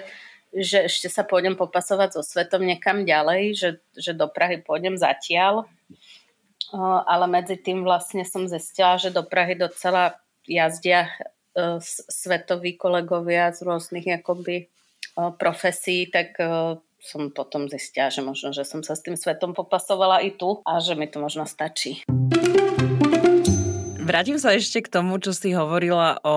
že 0.55 0.87
ešte 0.87 1.11
sa 1.11 1.27
pôjdem 1.27 1.59
popasovať 1.59 2.19
so 2.19 2.23
svetom 2.23 2.63
niekam 2.63 3.03
ďalej, 3.03 3.43
že, 3.59 3.71
že 3.99 4.13
do 4.15 4.31
Prahy 4.31 4.63
pôjdem 4.63 4.95
zatiaľ. 4.95 5.67
Ale 7.07 7.27
medzi 7.31 7.59
tým 7.59 7.83
vlastne 7.83 8.27
som 8.27 8.47
zistila, 8.47 8.99
že 8.99 9.15
do 9.15 9.23
Prahy 9.23 9.55
docela 9.55 10.19
jazdia 10.47 11.07
e, 11.07 11.79
svetoví 11.87 12.75
kolegovia 12.75 13.55
z 13.55 13.63
rôznych 13.63 14.11
akoby 14.23 14.71
profesí, 15.39 16.11
tak 16.11 16.35
e, 16.43 16.79
som 16.99 17.31
potom 17.31 17.71
zistila, 17.71 18.11
že 18.11 18.25
možno, 18.25 18.51
že 18.51 18.67
som 18.67 18.83
sa 18.83 18.99
s 18.99 19.05
tým 19.05 19.15
svetom 19.15 19.55
popasovala 19.55 20.25
i 20.25 20.35
tu 20.35 20.65
a 20.67 20.83
že 20.83 20.99
mi 20.99 21.07
to 21.07 21.23
možno 21.23 21.47
stačí. 21.47 22.03
V 24.05 24.13
Vrátim 24.13 24.37
sa 24.37 24.53
ešte 24.53 24.85
k 24.85 24.93
tomu, 24.93 25.17
čo 25.17 25.33
si 25.33 25.57
hovorila 25.57 26.21
o 26.23 26.37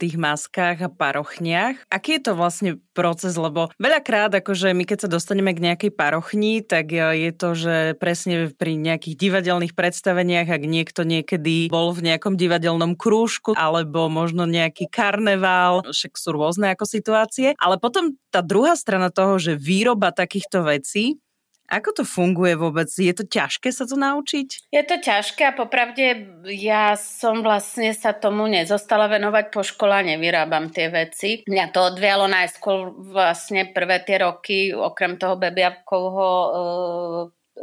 tých 0.00 0.16
maskách 0.16 0.80
a 0.80 0.88
parochniach. 0.88 1.84
Aký 1.92 2.16
je 2.16 2.24
to 2.24 2.32
vlastne 2.32 2.80
proces, 2.96 3.36
lebo 3.36 3.68
veľakrát, 3.76 4.32
akože 4.32 4.72
my 4.72 4.88
keď 4.88 5.04
sa 5.04 5.12
dostaneme 5.12 5.52
k 5.52 5.60
nejakej 5.60 5.92
parochni, 5.92 6.64
tak 6.64 6.96
je 6.96 7.30
to, 7.36 7.52
že 7.52 7.76
presne 8.00 8.48
pri 8.48 8.80
nejakých 8.80 9.12
divadelných 9.12 9.76
predstaveniach, 9.76 10.48
ak 10.48 10.62
niekto 10.64 11.04
niekedy 11.04 11.68
bol 11.68 11.92
v 11.92 12.10
nejakom 12.10 12.40
divadelnom 12.40 12.96
krúžku, 12.96 13.52
alebo 13.52 14.08
možno 14.08 14.48
nejaký 14.48 14.88
karneval, 14.88 15.84
však 15.84 16.16
sú 16.16 16.32
rôzne 16.32 16.72
ako 16.72 16.88
situácie, 16.88 17.52
ale 17.60 17.76
potom 17.76 18.16
tá 18.32 18.40
druhá 18.40 18.72
strana 18.72 19.12
toho, 19.12 19.36
že 19.36 19.52
výroba 19.54 20.16
takýchto 20.16 20.64
vecí 20.64 21.20
ako 21.66 22.02
to 22.02 22.04
funguje 22.06 22.54
vôbec? 22.54 22.86
Je 22.86 23.10
to 23.10 23.26
ťažké 23.26 23.74
sa 23.74 23.84
to 23.86 23.98
naučiť? 23.98 24.70
Je 24.70 24.82
to 24.86 24.96
ťažké 25.02 25.42
a 25.50 25.56
popravde 25.56 26.26
ja 26.54 26.94
som 26.94 27.42
vlastne 27.42 27.90
sa 27.90 28.14
tomu 28.14 28.46
nezostala 28.46 29.10
venovať 29.10 29.50
po 29.50 29.66
škole 29.66 29.90
a 29.90 30.06
nevyrábam 30.06 30.70
tie 30.70 30.90
veci. 30.90 31.42
Mňa 31.46 31.74
to 31.74 31.80
odvialo 31.94 32.30
najskôr 32.30 32.94
vlastne 33.10 33.70
prvé 33.74 34.02
tie 34.06 34.22
roky, 34.22 34.70
okrem 34.70 35.18
toho 35.18 35.34
bebiavkovho 35.34 36.30
e, 36.30 36.48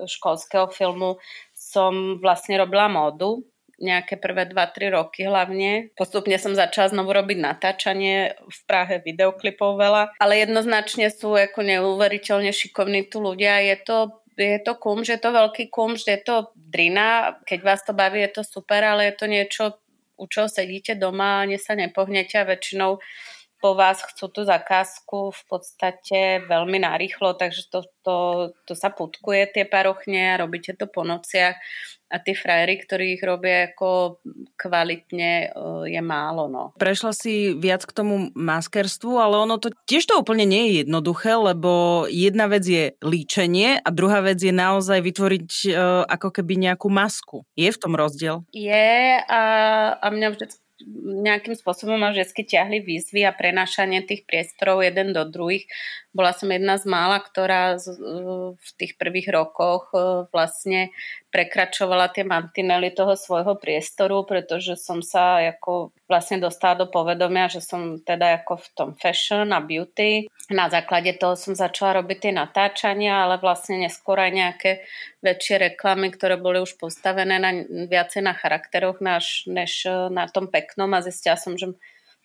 školského 0.03 0.67
filmu 0.67 1.21
som 1.53 2.19
vlastne 2.19 2.59
robila 2.59 2.91
módu 2.91 3.45
nejaké 3.83 4.15
prvé 4.15 4.47
2-3 4.47 4.95
roky 4.95 5.27
hlavne. 5.27 5.91
Postupne 5.99 6.39
som 6.39 6.55
začala 6.55 6.95
znovu 6.95 7.11
robiť 7.11 7.37
natáčanie 7.43 8.31
v 8.39 8.59
Prahe 8.63 9.03
videoklipov 9.03 9.75
veľa, 9.75 10.15
ale 10.23 10.47
jednoznačne 10.47 11.11
sú 11.11 11.35
ako 11.35 11.59
neuveriteľne 11.61 12.55
šikovní 12.55 13.11
tu 13.11 13.19
ľudia. 13.19 13.59
Je 13.59 13.77
to 13.83 14.23
je 14.33 14.57
to 14.65 14.73
kumš, 14.81 15.13
je 15.13 15.19
to 15.21 15.29
veľký 15.29 15.69
kumš, 15.69 16.09
je 16.09 16.17
to 16.25 16.49
drina, 16.57 17.37
keď 17.45 17.59
vás 17.61 17.85
to 17.85 17.93
baví, 17.93 18.17
je 18.25 18.33
to 18.33 18.41
super, 18.41 18.81
ale 18.81 19.05
je 19.05 19.13
to 19.13 19.25
niečo, 19.29 19.63
u 20.17 20.25
čoho 20.25 20.49
sedíte 20.49 20.97
doma 20.97 21.37
a 21.37 21.41
ani 21.45 21.61
sa 21.61 21.77
nepohnete 21.77 22.41
a 22.41 22.47
väčšinou 22.49 22.97
po 23.63 23.79
vás 23.79 24.03
chcú 24.03 24.27
tú 24.27 24.43
zakázku 24.43 25.31
v 25.31 25.43
podstate 25.47 26.43
veľmi 26.43 26.83
narýchlo, 26.83 27.39
takže 27.39 27.71
to, 27.71 27.87
to, 28.03 28.17
to 28.67 28.75
sa 28.75 28.91
putkuje 28.91 29.47
tie 29.55 29.63
parochne 29.63 30.35
a 30.35 30.41
robíte 30.43 30.75
to 30.75 30.83
po 30.91 31.07
nociach 31.07 31.55
a 32.13 32.21
tí 32.21 32.35
frajery, 32.37 32.77
ktorí 32.77 33.17
ich 33.17 33.23
robia 33.23 33.71
ako 33.73 34.19
kvalitne, 34.53 35.49
je 35.89 36.01
málo. 36.03 36.45
No. 36.45 36.63
Prešla 36.77 37.09
si 37.15 37.57
viac 37.57 37.87
k 37.87 37.95
tomu 37.95 38.29
maskerstvu, 38.37 39.17
ale 39.17 39.41
ono 39.47 39.57
to 39.57 39.73
tiež 39.89 40.11
to 40.11 40.19
úplne 40.19 40.45
nie 40.45 40.69
je 40.69 40.85
jednoduché, 40.85 41.33
lebo 41.33 42.03
jedna 42.11 42.45
vec 42.51 42.67
je 42.67 42.93
líčenie 43.01 43.81
a 43.81 43.89
druhá 43.89 44.21
vec 44.21 44.43
je 44.43 44.53
naozaj 44.53 44.99
vytvoriť 45.01 45.49
uh, 45.71 46.05
ako 46.05 46.29
keby 46.35 46.69
nejakú 46.69 46.91
masku. 46.91 47.47
Je 47.57 47.71
v 47.71 47.81
tom 47.81 47.97
rozdiel? 47.97 48.45
Je 48.53 49.17
a, 49.23 49.41
a 49.97 50.07
mňa 50.13 50.27
vždy 50.37 50.45
nejakým 51.23 51.55
spôsobom 51.55 51.95
ma 51.95 52.11
vždy 52.11 52.43
ťahli 52.43 52.83
výzvy 52.83 53.23
a 53.23 53.35
prenášanie 53.35 54.03
tých 54.03 54.27
priestorov 54.27 54.83
jeden 54.83 55.15
do 55.15 55.23
druhých. 55.27 55.67
Bola 56.13 56.29
som 56.29 56.45
jedna 56.53 56.77
z 56.77 56.85
mála, 56.85 57.17
ktorá 57.17 57.81
v 58.53 58.69
tých 58.77 59.01
prvých 59.01 59.33
rokoch 59.33 59.89
e, 59.97 60.29
vlastne 60.29 60.93
prekračovala 61.33 62.13
tie 62.13 62.21
mantinely 62.21 62.93
toho 62.93 63.17
svojho 63.17 63.57
priestoru, 63.57 64.21
pretože 64.21 64.77
som 64.77 65.01
sa 65.01 65.41
ako 65.41 65.89
vlastne 66.05 66.37
dostala 66.37 66.85
do 66.85 66.87
povedomia, 66.87 67.49
že 67.49 67.65
som 67.65 67.97
teda 67.97 68.45
ako 68.45 68.61
v 68.61 68.67
tom 68.77 68.89
fashion 68.93 69.49
a 69.49 69.57
beauty. 69.57 70.29
Na 70.53 70.69
základe 70.69 71.17
toho 71.17 71.33
som 71.33 71.57
začala 71.57 72.05
robiť 72.05 72.29
tie 72.29 72.33
natáčania, 72.37 73.25
ale 73.25 73.41
vlastne 73.41 73.81
neskôr 73.81 74.21
aj 74.21 74.31
nejaké 74.37 74.71
väčšie 75.25 75.73
reklamy, 75.73 76.13
ktoré 76.13 76.37
boli 76.37 76.61
už 76.61 76.77
postavené 76.77 77.41
na, 77.41 77.65
viacej 77.65 78.21
na 78.21 78.37
charakteroch 78.37 79.01
než, 79.01 79.49
než 79.49 79.89
na 80.13 80.29
tom 80.29 80.45
peknom 80.45 80.93
a 80.93 81.01
zistila 81.01 81.41
som, 81.41 81.57
že 81.57 81.73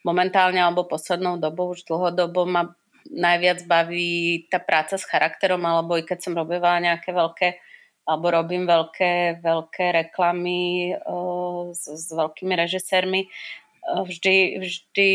momentálne 0.04 0.61
alebo 0.61 0.85
poslednou 0.85 1.40
dobou, 1.40 1.73
už 1.73 1.88
dlhodobo 1.88 2.45
ma 2.45 2.76
najviac 3.08 3.64
baví 3.64 4.44
tá 4.52 4.60
práca 4.60 5.00
s 5.00 5.08
charakterom, 5.08 5.64
alebo 5.64 5.96
i 5.96 6.04
keď 6.04 6.18
som 6.28 6.36
robila 6.36 6.80
nejaké 6.80 7.12
veľké 7.12 7.48
alebo 8.08 8.32
robím 8.32 8.64
veľké, 8.64 9.44
veľké 9.44 9.86
reklamy 9.92 10.96
uh, 10.96 11.68
s, 11.76 11.92
s 11.92 12.08
veľkými 12.08 12.56
režisérmi. 12.56 13.28
Uh, 13.84 14.00
vždy, 14.08 14.64
vždy 14.64 15.10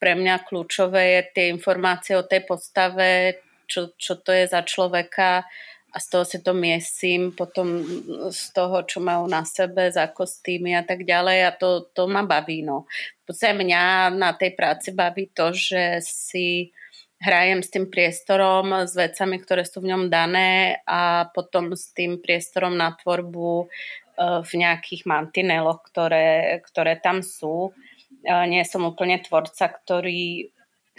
pre 0.00 0.16
mňa 0.16 0.48
kľúčové 0.48 1.20
je 1.20 1.22
tie 1.36 1.44
informácie 1.52 2.16
o 2.16 2.24
tej 2.24 2.48
postave, 2.48 3.44
čo, 3.68 3.92
čo 4.00 4.16
to 4.24 4.32
je 4.32 4.48
za 4.48 4.64
človeka 4.64 5.44
a 5.90 5.96
z 5.98 6.06
toho 6.06 6.24
si 6.24 6.38
to 6.38 6.54
miesím 6.54 7.34
potom 7.34 7.82
z 8.30 8.44
toho, 8.54 8.86
čo 8.86 9.02
majú 9.02 9.26
na 9.26 9.42
sebe, 9.42 9.90
za 9.90 10.06
kostýmy 10.06 10.78
a 10.78 10.86
tak 10.86 11.02
ďalej 11.02 11.38
a 11.44 11.50
to, 11.50 11.90
to 11.90 12.06
ma 12.06 12.22
baví. 12.22 12.62
No. 12.62 12.86
Podstate 13.26 13.58
mňa 13.58 14.14
na 14.14 14.30
tej 14.38 14.54
práci 14.54 14.94
baví 14.94 15.34
to, 15.34 15.50
že 15.50 15.98
si 16.02 16.70
hrajem 17.20 17.60
s 17.60 17.68
tým 17.68 17.86
priestorom, 17.92 18.88
s 18.88 18.96
vecami, 18.96 19.36
ktoré 19.36 19.68
sú 19.68 19.84
v 19.84 19.92
ňom 19.92 20.08
dané 20.08 20.80
a 20.88 21.28
potom 21.28 21.76
s 21.76 21.92
tým 21.92 22.18
priestorom 22.18 22.72
na 22.72 22.96
tvorbu 22.96 23.48
e, 23.60 23.66
v 24.40 24.52
nejakých 24.56 25.04
mantineloch, 25.04 25.84
ktoré, 25.84 26.58
ktoré 26.64 26.96
tam 26.96 27.20
sú. 27.20 27.70
E, 28.24 28.32
nie 28.48 28.64
som 28.64 28.88
úplne 28.88 29.20
tvorca, 29.20 29.68
ktorý 29.68 30.48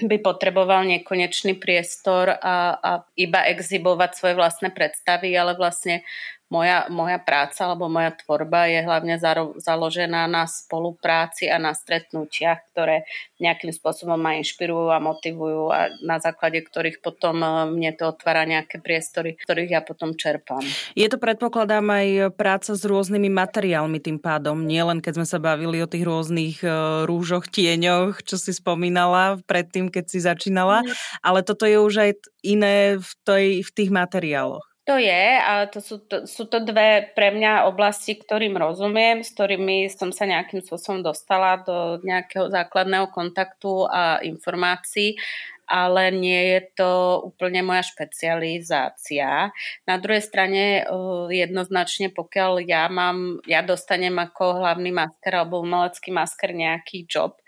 by 0.01 0.18
potreboval 0.22 0.86
nekonečný 0.88 1.58
priestor 1.58 2.34
a, 2.34 2.78
a 2.78 2.92
iba 3.18 3.46
exhibovať 3.50 4.12
svoje 4.18 4.34
vlastné 4.38 4.70
predstavy, 4.74 5.34
ale 5.34 5.58
vlastne 5.58 6.06
moja, 6.51 6.86
moja 6.91 7.17
práca 7.17 7.65
alebo 7.65 7.88
moja 7.88 8.12
tvorba 8.12 8.67
je 8.67 8.84
hlavne 8.84 9.15
založená 9.58 10.27
na 10.27 10.43
spolupráci 10.46 11.48
a 11.48 11.55
na 11.55 11.72
stretnutiach, 11.72 12.75
ktoré 12.75 13.08
nejakým 13.39 13.72
spôsobom 13.72 14.20
ma 14.20 14.36
inšpirujú 14.38 14.91
a 14.91 15.00
motivujú 15.00 15.72
a 15.72 15.89
na 16.03 16.20
základe 16.20 16.62
ktorých 16.62 17.00
potom 17.00 17.39
e, 17.41 17.48
mne 17.72 17.91
to 17.96 18.12
otvára 18.12 18.43
nejaké 18.43 18.84
priestory, 18.84 19.39
ktorých 19.39 19.72
ja 19.72 19.81
potom 19.81 20.13
čerpám. 20.13 20.62
Je 20.93 21.08
to 21.08 21.17
predpokladám 21.17 21.88
aj 21.88 22.08
práca 22.36 22.75
s 22.75 22.84
rôznymi 22.84 23.31
materiálmi 23.31 23.98
tým 24.03 24.20
pádom, 24.20 24.67
nielen 24.67 25.00
keď 25.00 25.24
sme 25.24 25.27
sa 25.27 25.39
bavili 25.39 25.79
o 25.79 25.89
tých 25.89 26.03
rôznych 26.03 26.62
e, 26.62 26.70
rúžoch, 27.08 27.48
tieňoch, 27.48 28.22
čo 28.27 28.36
si 28.36 28.51
spomínala 28.51 29.39
predtým, 29.48 29.88
keď 29.88 30.05
si 30.12 30.20
začínala, 30.20 30.84
mm. 30.84 30.91
ale 31.24 31.39
toto 31.41 31.63
je 31.63 31.79
už 31.79 31.96
aj 31.98 32.12
iné 32.43 33.00
v, 33.00 33.12
tej, 33.24 33.46
v 33.63 33.70
tých 33.72 33.89
materiáloch. 33.89 34.71
To 34.91 35.00
je, 35.00 35.24
ale 35.39 35.71
to 35.71 35.79
sú, 35.79 36.03
to 36.03 36.27
sú 36.27 36.51
to 36.51 36.60
dve 36.67 37.15
pre 37.15 37.31
mňa 37.31 37.63
oblasti, 37.71 38.19
ktorým 38.19 38.60
rozumiem, 38.60 39.24
s 39.24 39.31
ktorými 39.31 39.88
som 39.88 40.12
sa 40.12 40.27
nejakým 40.27 40.60
spôsobom 40.60 41.00
dostala 41.00 41.63
do 41.63 42.03
nejakého 42.03 42.51
základného 42.51 43.07
kontaktu 43.07 43.88
a 43.88 44.19
informácií, 44.19 45.15
ale 45.63 46.12
nie 46.12 46.41
je 46.51 46.60
to 46.75 46.91
úplne 47.24 47.63
moja 47.63 47.88
špecializácia. 47.88 49.55
Na 49.88 49.95
druhej 49.95 50.27
strane 50.27 50.83
jednoznačne, 51.31 52.12
pokiaľ 52.12 52.67
ja 52.67 52.91
mám, 52.91 53.39
ja 53.48 53.63
dostanem 53.63 54.19
ako 54.19 54.60
hlavný 54.60 54.91
masker 54.91 55.31
alebo 55.39 55.63
umelecký 55.63 56.12
masker 56.12 56.51
nejaký 56.51 57.07
job, 57.07 57.39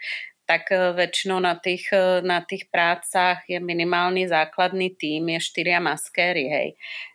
tak 0.47 0.71
väčšinou 0.71 1.43
na 1.43 1.59
tých, 1.59 1.91
na 2.23 2.39
tých 2.39 2.71
prácach 2.71 3.43
je 3.51 3.59
minimálny 3.59 4.31
základný 4.31 4.95
tým, 4.95 5.27
je 5.35 5.39
štyria 5.43 5.83
maskéry, 5.83 6.47
hej. 6.47 6.69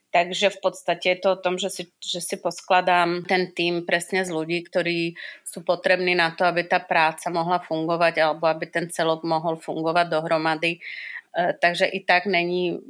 Takže 0.08 0.48
v 0.56 0.58
podstate 0.64 1.06
je 1.12 1.18
to 1.20 1.28
o 1.36 1.40
tom, 1.40 1.60
že 1.60 1.68
si, 1.68 1.84
že 2.00 2.24
si 2.24 2.40
poskladám 2.40 3.28
ten 3.28 3.52
tým 3.52 3.84
presne 3.84 4.24
z 4.24 4.32
ľudí, 4.32 4.64
ktorí 4.64 5.12
sú 5.44 5.60
potrební 5.60 6.16
na 6.16 6.32
to, 6.32 6.48
aby 6.48 6.64
tá 6.64 6.80
práca 6.80 7.28
mohla 7.28 7.60
fungovať 7.60 8.24
alebo 8.24 8.48
aby 8.48 8.64
ten 8.72 8.88
celok 8.88 9.20
mohol 9.28 9.60
fungovať 9.60 10.08
dohromady. 10.08 10.80
E, 10.80 10.80
takže 11.60 11.84
i 11.92 12.00
tak 12.08 12.24
není 12.24 12.80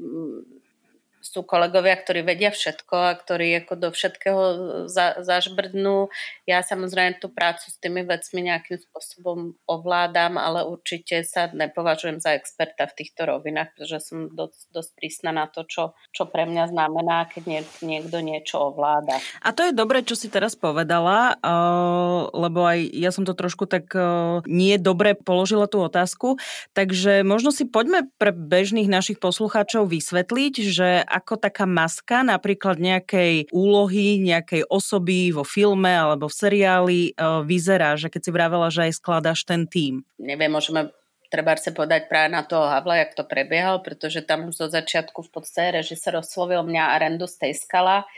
sú 1.28 1.44
kolegovia, 1.44 1.92
ktorí 2.00 2.24
vedia 2.24 2.48
všetko 2.48 2.94
a 2.96 3.12
ktorí 3.12 3.60
ako 3.60 3.74
do 3.76 3.88
všetkého 3.92 4.42
za, 4.88 5.20
zažbrdnú. 5.20 6.08
Ja 6.48 6.64
samozrejme 6.64 7.20
tú 7.20 7.28
prácu 7.28 7.68
s 7.68 7.76
tými 7.76 8.08
vecmi 8.08 8.48
nejakým 8.48 8.80
spôsobom 8.80 9.60
ovládam, 9.68 10.40
ale 10.40 10.64
určite 10.64 11.20
sa 11.28 11.52
nepovažujem 11.52 12.24
za 12.24 12.32
experta 12.32 12.88
v 12.88 12.96
týchto 13.04 13.28
rovinách, 13.28 13.76
pretože 13.76 14.08
som 14.08 14.32
dosť, 14.32 14.72
dosť 14.72 14.90
prísna 14.96 15.30
na 15.36 15.46
to, 15.52 15.68
čo, 15.68 15.92
čo 16.16 16.24
pre 16.24 16.48
mňa 16.48 16.72
znamená, 16.72 17.28
keď 17.28 17.42
nie, 17.44 17.62
niekto 17.84 18.24
niečo 18.24 18.72
ovláda. 18.72 19.20
A 19.44 19.52
to 19.52 19.68
je 19.68 19.76
dobre, 19.76 20.00
čo 20.00 20.16
si 20.16 20.32
teraz 20.32 20.56
povedala, 20.56 21.36
uh, 21.36 22.32
lebo 22.32 22.64
aj 22.64 22.88
ja 22.96 23.12
som 23.12 23.28
to 23.28 23.36
trošku 23.36 23.68
tak 23.68 23.92
uh, 23.92 24.40
nie 24.48 24.80
dobre 24.80 25.12
položila 25.12 25.68
tú 25.68 25.84
otázku, 25.84 26.40
takže 26.72 27.20
možno 27.20 27.52
si 27.52 27.68
poďme 27.68 28.08
pre 28.16 28.32
bežných 28.32 28.88
našich 28.88 29.20
poslucháčov 29.20 29.90
vysvetliť, 29.90 30.54
že 30.64 30.88
ako 31.18 31.34
taká 31.36 31.66
maska 31.66 32.22
napríklad 32.22 32.78
nejakej 32.78 33.50
úlohy, 33.50 34.22
nejakej 34.22 34.64
osoby 34.70 35.34
vo 35.34 35.42
filme 35.42 35.90
alebo 35.90 36.30
v 36.30 36.38
seriáli 36.38 37.00
e, 37.10 37.12
vyzerá, 37.42 37.98
že 37.98 38.08
keď 38.08 38.20
si 38.22 38.30
vravela, 38.30 38.68
že 38.70 38.88
aj 38.88 39.02
skladáš 39.02 39.42
ten 39.42 39.66
tým? 39.66 40.06
Neviem, 40.16 40.48
môžeme 40.48 40.94
treba 41.28 41.58
sa 41.60 41.74
podať 41.74 42.08
práve 42.08 42.32
na 42.32 42.40
toho 42.40 42.64
Havla, 42.64 43.04
jak 43.04 43.12
to 43.12 43.26
prebiehal, 43.26 43.84
pretože 43.84 44.24
tam 44.24 44.48
zo 44.48 44.70
začiatku 44.70 45.28
v 45.28 45.30
podstate 45.30 45.84
režisér 45.84 46.16
oslovil 46.16 46.64
mňa 46.64 46.84
a 46.88 46.94
Rendu 47.04 47.28
Stejskala 47.28 48.08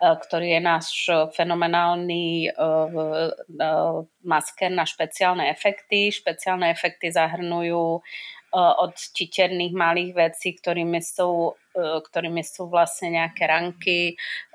ktorý 0.00 0.56
je 0.56 0.60
náš 0.64 0.86
fenomenálny 1.36 2.48
masker 4.24 4.72
na 4.72 4.88
špeciálne 4.88 5.52
efekty. 5.52 6.08
Špeciálne 6.08 6.72
efekty 6.72 7.12
zahrnujú 7.12 8.00
od 8.54 8.94
titerných 9.14 9.70
malých 9.70 10.12
vecí, 10.14 10.58
ktorými 10.58 10.98
sú, 10.98 11.54
ktorými 11.78 12.42
sú 12.42 12.66
vlastne 12.66 13.14
nejaké 13.14 13.46
ranky, 13.46 14.00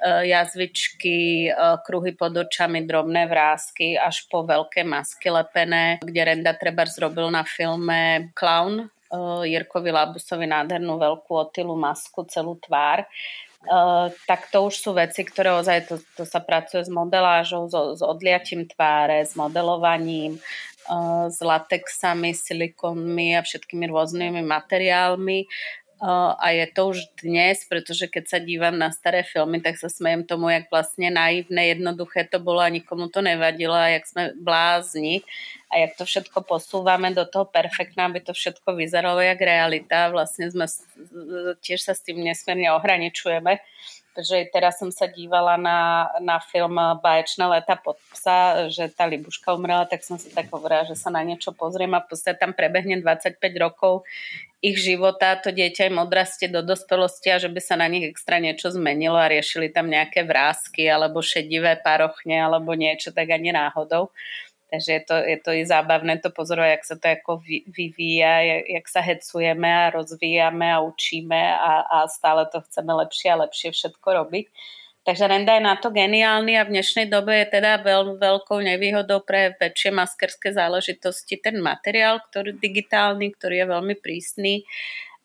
jazvičky, 0.03 1.47
kruhy 1.87 2.11
pod 2.11 2.35
očami, 2.35 2.83
drobné 2.83 3.31
vrázky, 3.31 3.95
až 3.95 4.27
po 4.27 4.43
veľké 4.43 4.83
masky 4.83 5.31
lepené, 5.31 6.03
kde 6.03 6.21
Renda 6.27 6.51
treba 6.51 6.83
zrobil 6.83 7.31
na 7.31 7.47
filme 7.47 8.31
Clown, 8.35 8.91
Jirkovi 9.47 9.95
Labusovi 9.95 10.43
nádhernú 10.43 10.99
veľkú 10.99 11.31
otilu 11.31 11.79
masku, 11.79 12.27
celú 12.27 12.59
tvár. 12.59 13.07
Uh, 13.65 14.13
tak 14.29 14.53
to 14.53 14.69
už 14.69 14.77
sú 14.77 14.93
veci, 14.93 15.25
ktoré 15.25 15.49
ozaj 15.57 15.89
to, 15.89 15.97
to 16.13 16.21
sa 16.21 16.37
pracuje 16.37 16.85
s 16.85 16.91
modelážou, 16.91 17.65
so, 17.65 17.97
s 17.97 18.01
odliatím 18.05 18.69
tváre, 18.69 19.25
s 19.25 19.33
modelovaním, 19.33 20.37
s 21.29 21.37
latexami, 21.41 22.37
silikónmi 22.37 23.37
a 23.37 23.41
všetkými 23.41 23.89
rôznymi 23.89 24.45
materiálmi. 24.45 25.49
A 26.05 26.51
je 26.51 26.67
to 26.75 26.91
už 26.91 26.99
dnes, 27.23 27.63
pretože 27.65 28.11
keď 28.11 28.23
sa 28.27 28.37
dívam 28.43 28.75
na 28.75 28.91
staré 28.91 29.23
filmy, 29.23 29.63
tak 29.63 29.79
sa 29.79 29.87
smejem 29.87 30.27
tomu, 30.27 30.51
jak 30.51 30.67
vlastne 30.67 31.07
naivné, 31.07 31.71
jednoduché 31.71 32.27
to 32.27 32.37
bolo 32.37 32.59
a 32.59 32.67
nikomu 32.67 33.07
to 33.07 33.23
nevadilo 33.23 33.73
a 33.73 33.95
jak 33.95 34.03
sme 34.05 34.35
blázni 34.35 35.23
a 35.71 35.79
jak 35.81 35.95
to 35.95 36.03
všetko 36.03 36.43
posúvame 36.43 37.15
do 37.15 37.23
toho 37.23 37.47
perfektná, 37.47 38.11
aby 38.11 38.19
to 38.19 38.35
všetko 38.35 38.75
vyzeralo 38.75 39.23
jak 39.23 39.39
realita. 39.39 40.11
Vlastne 40.11 40.51
sme, 40.51 40.67
tiež 41.63 41.79
sa 41.79 41.95
s 41.95 42.03
tým 42.03 42.19
nesmierne 42.19 42.75
ohraničujeme 42.75 43.63
že 44.21 44.47
teraz 44.51 44.79
som 44.79 44.91
sa 44.91 45.07
dívala 45.07 45.59
na, 45.59 46.11
na 46.23 46.39
film 46.39 46.75
Baječné 47.03 47.45
leta 47.47 47.75
pod 47.75 47.99
psa, 48.15 48.67
že 48.71 48.87
tá 48.91 49.03
Libuška 49.09 49.51
umrela, 49.51 49.83
tak 49.83 50.03
som 50.03 50.15
si 50.15 50.31
tak 50.31 50.47
hovorila, 50.51 50.87
že 50.87 50.95
sa 50.95 51.11
na 51.11 51.23
niečo 51.23 51.51
pozriem 51.51 51.91
a 51.95 52.03
v 52.03 52.07
podstate 52.11 52.39
tam 52.39 52.55
prebehne 52.55 53.03
25 53.03 53.39
rokov 53.59 54.07
ich 54.65 54.81
života, 54.81 55.37
to 55.37 55.53
dieťa 55.53 55.93
im 55.93 56.01
odrastie 56.01 56.49
do 56.49 56.65
dospelosti 56.65 57.29
a 57.29 57.37
že 57.37 57.53
by 57.53 57.61
sa 57.61 57.77
na 57.77 57.85
nich 57.85 58.01
extra 58.09 58.41
niečo 58.41 58.73
zmenilo 58.73 59.13
a 59.13 59.29
riešili 59.29 59.69
tam 59.69 59.93
nejaké 59.93 60.25
vrázky 60.25 60.89
alebo 60.89 61.21
šedivé 61.21 61.77
parochne 61.77 62.41
alebo 62.41 62.73
niečo, 62.73 63.13
tak 63.13 63.29
ani 63.29 63.53
náhodou. 63.53 64.09
Takže 64.75 64.91
je 64.91 65.03
to, 65.07 65.15
je 65.15 65.37
to 65.39 65.51
i 65.55 65.63
zábavné 65.63 66.19
to 66.19 66.35
pozorovať, 66.35 66.71
jak 66.75 66.83
sa 66.83 66.95
to 66.99 67.07
ako 67.07 67.31
vyvíja, 67.71 68.43
jak, 68.43 68.63
jak 68.67 68.85
sa 68.91 68.99
hecujeme 68.99 69.71
a 69.71 69.87
rozvíjame 69.87 70.67
a 70.67 70.83
učíme 70.83 71.41
a, 71.55 71.71
a 71.87 71.97
stále 72.11 72.43
to 72.51 72.59
chceme 72.67 72.91
lepšie 72.91 73.31
a 73.31 73.47
lepšie 73.47 73.71
všetko 73.71 74.07
robiť. 74.19 74.51
Takže 75.07 75.31
Renda 75.31 75.55
je 75.55 75.63
na 75.63 75.79
to 75.79 75.95
geniálny 75.95 76.59
a 76.59 76.67
v 76.67 76.75
dnešnej 76.75 77.07
dobe 77.07 77.39
je 77.39 77.55
teda 77.55 77.79
veľ, 77.87 78.19
veľkou 78.19 78.59
nevýhodou 78.59 79.23
pre 79.23 79.55
väčšie 79.55 79.95
maskerské 79.95 80.51
záležitosti 80.51 81.39
ten 81.39 81.63
materiál, 81.63 82.19
ktorý 82.19 82.59
digitálny, 82.59 83.31
ktorý 83.31 83.63
je 83.63 83.67
veľmi 83.79 83.95
prísny 83.95 84.67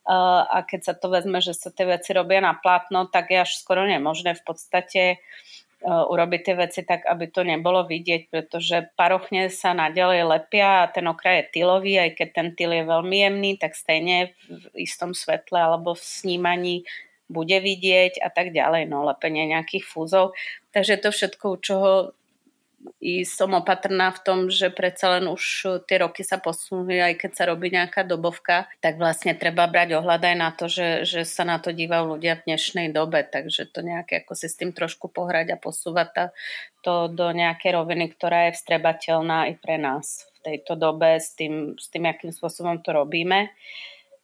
uh, 0.06 0.46
a 0.46 0.62
keď 0.62 0.80
sa 0.86 0.94
to 0.94 1.10
vezme, 1.10 1.42
že 1.42 1.58
sa 1.58 1.74
tie 1.74 1.90
veci 1.90 2.14
robia 2.14 2.38
na 2.38 2.54
plátno, 2.54 3.10
tak 3.10 3.34
je 3.34 3.42
až 3.42 3.58
skoro 3.58 3.82
nemožné 3.82 4.38
v 4.38 4.42
podstate 4.46 5.02
uh, 5.18 5.59
urobiť 5.84 6.40
tie 6.44 6.54
veci 6.56 6.80
tak, 6.84 7.08
aby 7.08 7.32
to 7.32 7.40
nebolo 7.40 7.88
vidieť, 7.88 8.28
pretože 8.28 8.92
parochne 9.00 9.48
sa 9.48 9.72
naďalej 9.72 10.28
lepia 10.28 10.84
a 10.84 10.90
ten 10.92 11.08
okraj 11.08 11.40
je 11.40 11.50
tylový, 11.56 11.96
aj 11.96 12.10
keď 12.20 12.28
ten 12.36 12.48
tyl 12.52 12.70
je 12.76 12.84
veľmi 12.84 13.16
jemný, 13.24 13.50
tak 13.56 13.72
stejne 13.72 14.36
v 14.48 14.64
istom 14.76 15.16
svetle 15.16 15.56
alebo 15.56 15.96
v 15.96 16.04
snímaní 16.04 16.76
bude 17.30 17.56
vidieť 17.62 18.20
a 18.20 18.28
tak 18.28 18.50
ďalej, 18.52 18.90
no 18.90 19.06
lepenie 19.06 19.48
nejakých 19.48 19.86
fúzov. 19.86 20.36
Takže 20.74 20.98
to 21.00 21.08
všetko, 21.14 21.44
u 21.54 21.58
čoho 21.62 21.90
i 23.00 23.28
som 23.28 23.52
opatrná 23.52 24.12
v 24.12 24.22
tom, 24.24 24.38
že 24.48 24.72
predsa 24.72 25.20
len 25.20 25.28
už 25.28 25.44
tie 25.84 26.00
roky 26.00 26.24
sa 26.24 26.40
posunuli, 26.40 27.00
aj 27.00 27.14
keď 27.20 27.30
sa 27.36 27.44
robí 27.48 27.68
nejaká 27.68 28.04
dobovka, 28.08 28.68
tak 28.80 28.96
vlastne 28.96 29.36
treba 29.36 29.68
brať 29.68 30.00
ohľad 30.00 30.22
aj 30.24 30.36
na 30.36 30.50
to, 30.52 30.68
že, 30.68 31.04
že 31.04 31.28
sa 31.28 31.44
na 31.44 31.60
to 31.60 31.72
dívajú 31.76 32.16
ľudia 32.16 32.40
v 32.40 32.52
dnešnej 32.52 32.88
dobe, 32.92 33.24
takže 33.24 33.68
to 33.68 33.84
nejaké 33.84 34.24
ako 34.24 34.32
si 34.32 34.48
s 34.48 34.56
tým 34.56 34.72
trošku 34.72 35.12
pohrať 35.12 35.52
a 35.52 35.60
posúvať 35.60 36.08
ta, 36.12 36.24
to 36.80 37.12
do 37.12 37.28
nejakej 37.36 37.76
roviny, 37.76 38.12
ktorá 38.16 38.48
je 38.48 38.56
vstrebateľná 38.56 39.52
i 39.52 39.54
pre 39.60 39.76
nás 39.76 40.24
v 40.40 40.56
tejto 40.56 40.72
dobe 40.76 41.20
s 41.20 41.36
tým, 41.36 41.76
s 41.76 41.92
tým 41.92 42.08
akým 42.08 42.32
spôsobom 42.32 42.80
to 42.80 42.96
robíme. 42.96 43.52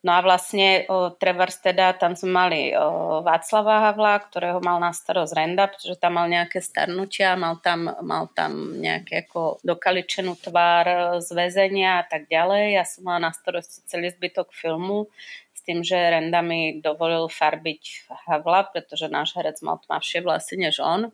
No 0.04 0.12
a 0.12 0.20
vlastne 0.20 0.84
o, 0.92 1.10
Trevors 1.16 1.58
teda, 1.58 1.96
tam 1.96 2.12
sme 2.12 2.30
mali 2.30 2.60
o, 2.76 3.24
Václava 3.24 3.90
Havla, 3.90 4.28
ktorého 4.28 4.60
mal 4.60 4.76
na 4.78 4.92
starosť 4.92 5.32
Renda, 5.32 5.66
pretože 5.66 5.96
tam 5.96 6.20
mal 6.20 6.28
nejaké 6.28 6.60
starnutia, 6.60 7.34
mal 7.34 7.58
tam, 7.64 7.90
mal 8.04 8.28
tam 8.36 8.76
nejaké 8.76 9.26
ako 9.26 9.58
dokaličenú 9.64 10.36
tvár 10.38 11.16
z 11.24 11.28
väzenia 11.32 12.00
a 12.00 12.04
tak 12.04 12.28
ďalej. 12.28 12.76
Ja 12.76 12.84
som 12.84 13.08
mala 13.08 13.28
na 13.28 13.32
starosti 13.32 13.82
celý 13.88 14.12
zbytok 14.12 14.52
filmu 14.52 15.08
s 15.56 15.60
tým, 15.64 15.80
že 15.80 15.96
Renda 15.96 16.44
mi 16.44 16.78
dovolil 16.78 17.26
farbiť 17.32 18.12
Havla, 18.28 18.68
pretože 18.70 19.08
náš 19.08 19.32
herec 19.34 19.58
mal 19.64 19.80
tmavšie 19.80 20.22
vlasy 20.22 20.60
než 20.60 20.78
on. 20.78 21.10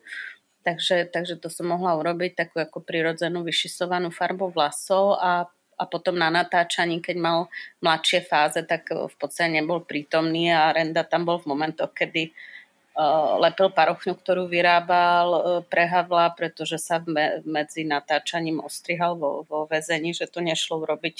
Takže, 0.62 1.11
takže 1.11 1.42
to 1.42 1.50
som 1.50 1.70
mohla 1.74 1.98
urobiť 1.98 2.38
takú 2.38 2.62
ako 2.62 2.87
prirodzenú 2.87 3.42
vyšisovanú 3.42 4.14
farbu 4.14 4.54
vlasov 4.54 5.18
a 5.18 5.50
a 5.82 5.84
potom 5.90 6.14
na 6.14 6.30
natáčaní, 6.30 7.02
keď 7.02 7.16
mal 7.18 7.38
mladšie 7.82 8.22
fáze, 8.22 8.62
tak 8.62 8.86
eh, 8.94 9.10
v 9.10 9.16
podstate 9.18 9.58
nebol 9.58 9.82
prítomný 9.82 10.54
a 10.54 10.70
Renda 10.70 11.02
tam 11.02 11.26
bol 11.26 11.42
v 11.42 11.50
momentoch, 11.50 11.90
kedy 11.90 12.30
uh, 12.30 13.42
lepil 13.42 13.74
parochňu, 13.74 14.14
ktorú 14.14 14.46
vyrábal 14.46 15.26
uh, 15.34 15.42
pre 15.66 15.90
Havla, 15.90 16.38
pretože 16.38 16.78
sa 16.78 17.02
me, 17.02 17.42
medzi 17.42 17.82
natáčaním 17.82 18.62
ostrihal 18.62 19.18
vo, 19.18 19.42
vo 19.50 19.66
väzení, 19.66 20.14
že 20.14 20.30
to 20.30 20.38
nešlo 20.38 20.86
urobiť 20.86 21.16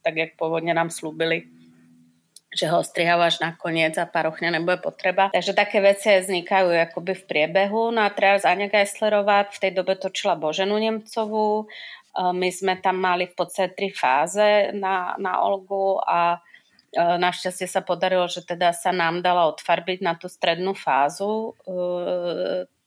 tak, 0.00 0.14
jak 0.16 0.30
pôvodne 0.40 0.72
nám 0.72 0.88
slúbili 0.88 1.50
že 2.56 2.72
ho 2.72 2.80
ostrihajú 2.80 3.20
až 3.20 3.36
nakoniec 3.44 3.92
a 4.00 4.08
parochňa 4.08 4.56
nebude 4.56 4.80
potreba. 4.80 5.28
Takže 5.28 5.52
také 5.52 5.84
veci 5.84 6.08
vznikajú 6.08 6.72
akoby 6.88 7.12
v 7.12 7.24
priebehu. 7.28 7.92
No 7.92 8.00
a 8.00 8.08
teraz 8.08 8.48
Ania 8.48 8.72
Geislerová 8.72 9.44
v 9.52 9.60
tej 9.60 9.72
dobe 9.76 9.92
točila 10.00 10.40
Boženu 10.40 10.80
Nemcovú, 10.80 11.68
my 12.16 12.48
sme 12.48 12.80
tam 12.80 12.96
mali 13.00 13.28
v 13.28 13.34
podstate 13.36 13.76
tri 13.76 13.92
fáze 13.92 14.72
na, 14.72 15.16
na 15.20 15.44
Olgu 15.44 16.00
a 16.00 16.40
našťastie 16.96 17.68
sa 17.68 17.84
podarilo, 17.84 18.24
že 18.24 18.40
teda 18.40 18.72
sa 18.72 18.88
nám 18.88 19.20
dala 19.20 19.52
odfarbiť 19.52 20.00
na 20.00 20.16
tú 20.16 20.32
strednú 20.32 20.72
fázu, 20.72 21.52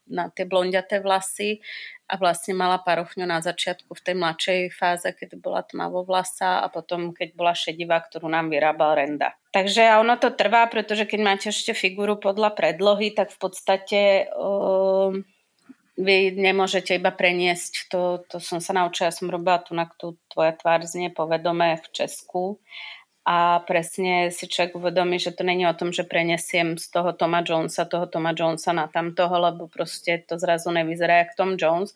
na 0.09 0.33
tie 0.33 0.49
blondiaté 0.49 0.97
vlasy 0.99 1.61
a 2.09 2.17
vlastne 2.17 2.57
mala 2.57 2.81
parochňu 2.81 3.29
na 3.29 3.37
začiatku 3.37 3.93
v 3.93 4.01
tej 4.01 4.15
mladšej 4.17 4.59
fáze, 4.73 5.05
keď 5.13 5.37
bola 5.37 5.61
tmavovlasa 5.61 6.65
a 6.65 6.67
potom, 6.73 7.13
keď 7.13 7.37
bola 7.37 7.53
šedivá, 7.53 8.01
ktorú 8.01 8.25
nám 8.25 8.49
vyrábal 8.49 8.97
Renda. 8.97 9.37
Takže 9.53 10.01
ono 10.01 10.17
to 10.17 10.33
trvá, 10.33 10.65
pretože 10.65 11.05
keď 11.05 11.19
máte 11.21 11.53
ešte 11.53 11.77
figuru 11.77 12.17
podľa 12.17 12.57
predlohy, 12.57 13.13
tak 13.13 13.29
v 13.29 13.37
podstate 13.37 14.01
uh, 14.33 15.13
vy 15.99 16.31
nemôžete 16.31 16.95
iba 16.95 17.11
preniesť, 17.11 17.91
to, 17.91 18.23
to 18.31 18.39
som 18.39 18.63
sa 18.63 18.71
naučila, 18.71 19.11
ja 19.11 19.17
som 19.19 19.27
robila 19.27 19.59
tu 19.59 19.75
na 19.75 19.83
tú 19.99 20.15
tvoja 20.31 20.55
tvár 20.55 20.87
znie 20.87 21.11
povedomé 21.11 21.75
v 21.83 21.87
Česku 21.91 22.63
a 23.27 23.59
presne 23.67 24.31
si 24.31 24.47
človek 24.47 24.79
uvedomí, 24.79 25.19
že 25.19 25.35
to 25.35 25.43
není 25.43 25.67
o 25.67 25.75
tom, 25.75 25.91
že 25.91 26.07
prenesiem 26.07 26.79
z 26.79 26.87
toho 26.87 27.11
Toma 27.11 27.43
Jonesa, 27.43 27.83
toho 27.83 28.07
Toma 28.07 28.31
Jonesa 28.31 28.71
na 28.71 28.87
tamtoho, 28.87 29.35
lebo 29.37 29.67
proste 29.67 30.23
to 30.23 30.39
zrazu 30.39 30.71
nevyzerá 30.71 31.27
jak 31.27 31.35
Tom 31.35 31.59
Jones. 31.59 31.93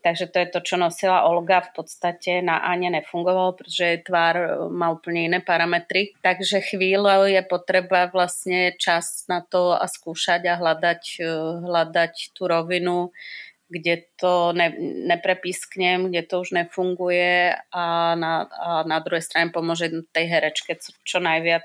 Takže 0.00 0.32
to 0.32 0.36
je 0.40 0.48
to, 0.48 0.60
čo 0.64 0.76
nosila 0.80 1.28
Olga. 1.28 1.60
V 1.60 1.84
podstate 1.84 2.40
na 2.40 2.64
Ane 2.64 2.88
nefungovalo, 2.88 3.52
pretože 3.52 4.00
tvár 4.00 4.68
má 4.72 4.88
úplne 4.88 5.28
iné 5.28 5.38
parametry. 5.44 6.16
Takže 6.24 6.64
chvíľu 6.64 7.28
je 7.28 7.44
potreba 7.44 8.08
vlastne 8.08 8.72
čas 8.80 9.28
na 9.28 9.44
to 9.44 9.76
a 9.76 9.84
skúšať 9.84 10.48
a 10.48 10.56
hľadať, 10.56 11.02
hľadať 11.68 12.14
tú 12.32 12.48
rovinu, 12.48 13.12
kde 13.70 14.10
to 14.18 14.50
ne, 14.50 14.74
neprepísknem, 15.06 16.10
kde 16.10 16.22
to 16.26 16.42
už 16.42 16.50
nefunguje 16.58 17.54
a 17.70 17.84
na, 18.18 18.50
a 18.50 18.82
na 18.82 18.98
druhej 18.98 19.22
strane 19.22 19.54
pomôže 19.54 19.86
tej 20.10 20.26
herečke 20.26 20.74
čo, 20.74 20.90
čo 21.06 21.18
najviac 21.22 21.64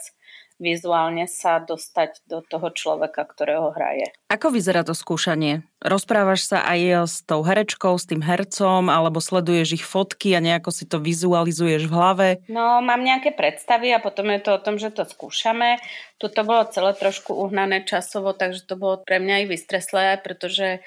vizuálne 0.55 1.27
sa 1.27 1.59
dostať 1.59 2.23
do 2.31 2.39
toho 2.39 2.71
človeka, 2.71 3.27
ktorého 3.27 3.75
hraje. 3.75 4.11
Ako 4.31 4.55
vyzerá 4.55 4.87
to 4.87 4.95
skúšanie? 4.95 5.67
Rozprávaš 5.83 6.47
sa 6.47 6.63
aj 6.63 6.79
s 7.05 7.15
tou 7.27 7.43
herečkou, 7.43 7.93
s 7.99 8.07
tým 8.07 8.23
hercom, 8.23 8.87
alebo 8.87 9.19
sleduješ 9.19 9.83
ich 9.83 9.85
fotky 9.85 10.33
a 10.33 10.43
nejako 10.43 10.71
si 10.71 10.87
to 10.87 10.97
vizualizuješ 11.03 11.85
v 11.85 11.93
hlave? 11.93 12.27
No, 12.47 12.79
mám 12.79 13.03
nejaké 13.03 13.35
predstavy 13.35 13.91
a 13.91 13.99
potom 13.99 14.31
je 14.31 14.39
to 14.41 14.51
o 14.55 14.63
tom, 14.63 14.79
že 14.79 14.95
to 14.95 15.03
skúšame. 15.03 15.77
Tuto 16.17 16.47
bolo 16.47 16.63
celé 16.71 16.95
trošku 16.95 17.35
uhnané 17.35 17.83
časovo, 17.83 18.31
takže 18.31 18.63
to 18.63 18.79
bolo 18.79 19.03
pre 19.03 19.19
mňa 19.19 19.43
aj 19.43 19.45
vystreslé, 19.51 20.03
pretože 20.23 20.79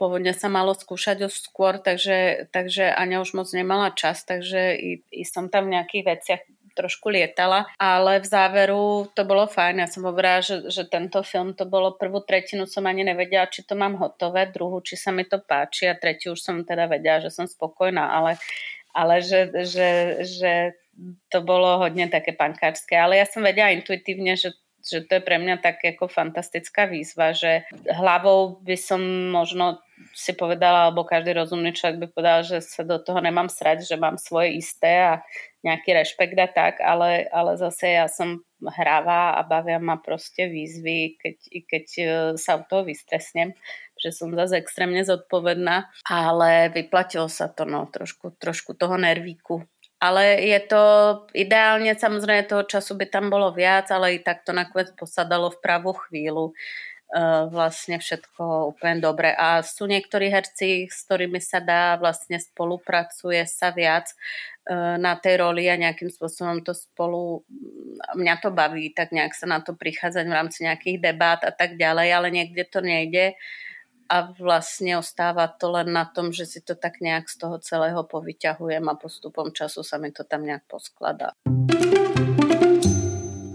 pôvodne 0.00 0.32
sa 0.32 0.48
malo 0.48 0.72
skúšať 0.72 1.28
už 1.28 1.34
skôr, 1.52 1.76
takže, 1.76 2.48
takže 2.56 2.88
Aňa 2.88 3.20
už 3.20 3.36
moc 3.36 3.48
nemala 3.52 3.92
čas, 3.92 4.24
takže 4.24 4.80
i, 4.80 4.90
i 5.12 5.22
som 5.28 5.52
tam 5.52 5.68
v 5.68 5.76
nejakých 5.76 6.04
veciach 6.08 6.42
trošku 6.80 7.12
lietala, 7.12 7.68
ale 7.76 8.24
v 8.24 8.26
záveru 8.26 9.12
to 9.12 9.28
bolo 9.28 9.44
fajn. 9.44 9.84
Ja 9.84 9.88
som 9.92 10.08
hovorila, 10.08 10.40
že, 10.40 10.72
že 10.72 10.88
tento 10.88 11.20
film 11.20 11.52
to 11.52 11.68
bolo 11.68 12.00
prvú 12.00 12.24
tretinu 12.24 12.64
som 12.64 12.88
ani 12.88 13.04
nevedela, 13.04 13.52
či 13.52 13.68
to 13.68 13.76
mám 13.76 14.00
hotové, 14.00 14.48
druhú, 14.48 14.80
či 14.80 14.96
sa 14.96 15.12
mi 15.12 15.28
to 15.28 15.44
páči 15.44 15.92
a 15.92 15.94
tretiu 15.94 16.32
už 16.32 16.40
som 16.40 16.64
teda 16.64 16.88
vedela, 16.88 17.20
že 17.20 17.28
som 17.28 17.44
spokojná, 17.44 18.08
ale, 18.08 18.40
ale 18.96 19.20
že, 19.20 19.52
že, 19.68 19.90
že 20.24 20.52
to 21.28 21.44
bolo 21.44 21.84
hodne 21.84 22.08
také 22.08 22.32
pankárske. 22.32 22.96
Ale 22.96 23.20
ja 23.20 23.28
som 23.28 23.44
vedela 23.44 23.68
intuitívne, 23.76 24.40
že 24.40 24.56
že 24.80 25.04
to 25.04 25.20
je 25.20 25.22
pre 25.24 25.36
mňa 25.36 25.60
tak 25.60 25.84
ako 25.84 26.08
fantastická 26.08 26.88
výzva, 26.88 27.36
že 27.36 27.68
hlavou 27.84 28.64
by 28.64 28.76
som 28.80 29.00
možno 29.28 29.84
si 30.14 30.32
povedala, 30.32 30.88
alebo 30.88 31.04
každý 31.04 31.36
rozumný 31.36 31.76
človek 31.76 31.96
by 32.02 32.06
povedal, 32.10 32.40
že 32.42 32.58
sa 32.64 32.82
do 32.82 33.00
toho 33.00 33.20
nemám 33.20 33.48
srať, 33.48 33.84
že 33.84 33.96
mám 34.00 34.16
svoje 34.16 34.58
isté 34.58 35.00
a 35.00 35.14
nejaký 35.60 35.92
rešpekt 35.92 36.36
a 36.40 36.48
tak, 36.48 36.74
ale, 36.80 37.28
ale 37.28 37.60
zase 37.60 37.96
ja 37.96 38.08
som 38.08 38.40
hráva 38.64 39.36
a 39.36 39.44
bavia 39.44 39.76
ma 39.76 40.00
proste 40.00 40.48
výzvy, 40.48 41.20
keď, 41.20 41.36
keď 41.68 41.84
e, 41.96 42.04
sa 42.40 42.60
od 42.60 42.64
toho 42.68 42.82
vystresnem, 42.88 43.52
že 44.00 44.12
som 44.12 44.32
zase 44.32 44.56
extrémne 44.56 45.04
zodpovedná, 45.04 45.92
ale 46.08 46.72
vyplatilo 46.72 47.28
sa 47.28 47.52
to, 47.52 47.68
no, 47.68 47.84
trošku, 47.92 48.32
trošku 48.40 48.72
toho 48.72 48.96
nervíku 48.96 49.68
ale 50.00 50.40
je 50.40 50.60
to 50.64 50.82
ideálne, 51.36 51.92
samozrejme 51.92 52.48
toho 52.48 52.64
času 52.64 52.96
by 52.96 53.06
tam 53.12 53.28
bolo 53.28 53.52
viac, 53.52 53.92
ale 53.92 54.16
i 54.16 54.18
tak 54.24 54.48
to 54.48 54.56
nakoniec 54.56 54.96
posadalo 54.96 55.52
v 55.52 55.60
pravú 55.60 55.92
chvíľu. 55.92 56.56
Vlastne 57.50 57.98
všetko 57.98 58.70
úplne 58.70 59.02
dobre. 59.02 59.34
A 59.34 59.66
sú 59.66 59.90
niektorí 59.90 60.30
herci, 60.30 60.86
s 60.86 61.02
ktorými 61.06 61.42
sa 61.42 61.58
dá, 61.58 61.98
vlastne 61.98 62.38
spolupracuje 62.38 63.42
sa 63.50 63.74
viac 63.74 64.14
uh, 64.70 64.94
na 64.94 65.18
tej 65.18 65.42
roli 65.42 65.66
a 65.66 65.74
nejakým 65.74 66.06
spôsobom 66.06 66.62
to 66.62 66.70
spolu, 66.70 67.42
mňa 68.14 68.34
to 68.38 68.54
baví, 68.54 68.94
tak 68.94 69.10
nejak 69.10 69.34
sa 69.34 69.50
na 69.50 69.58
to 69.58 69.74
prichádzať 69.74 70.24
v 70.26 70.36
rámci 70.36 70.58
nejakých 70.62 70.98
debát 71.02 71.42
a 71.42 71.50
tak 71.50 71.74
ďalej, 71.74 72.08
ale 72.14 72.28
niekde 72.30 72.62
to 72.70 72.78
nejde. 72.78 73.34
A 74.10 74.30
vlastne 74.34 74.98
ostáva 74.98 75.46
to 75.46 75.70
len 75.70 75.94
na 75.94 76.02
tom, 76.02 76.34
že 76.34 76.42
si 76.42 76.58
to 76.62 76.74
tak 76.74 76.98
nejak 76.98 77.30
z 77.30 77.46
toho 77.46 77.62
celého 77.62 78.02
povyťahujem 78.06 78.82
a 78.90 78.98
postupom 78.98 79.54
času 79.54 79.86
sa 79.86 80.02
mi 80.02 80.10
to 80.10 80.26
tam 80.26 80.42
nejak 80.42 80.66
poskladá. 80.66 81.34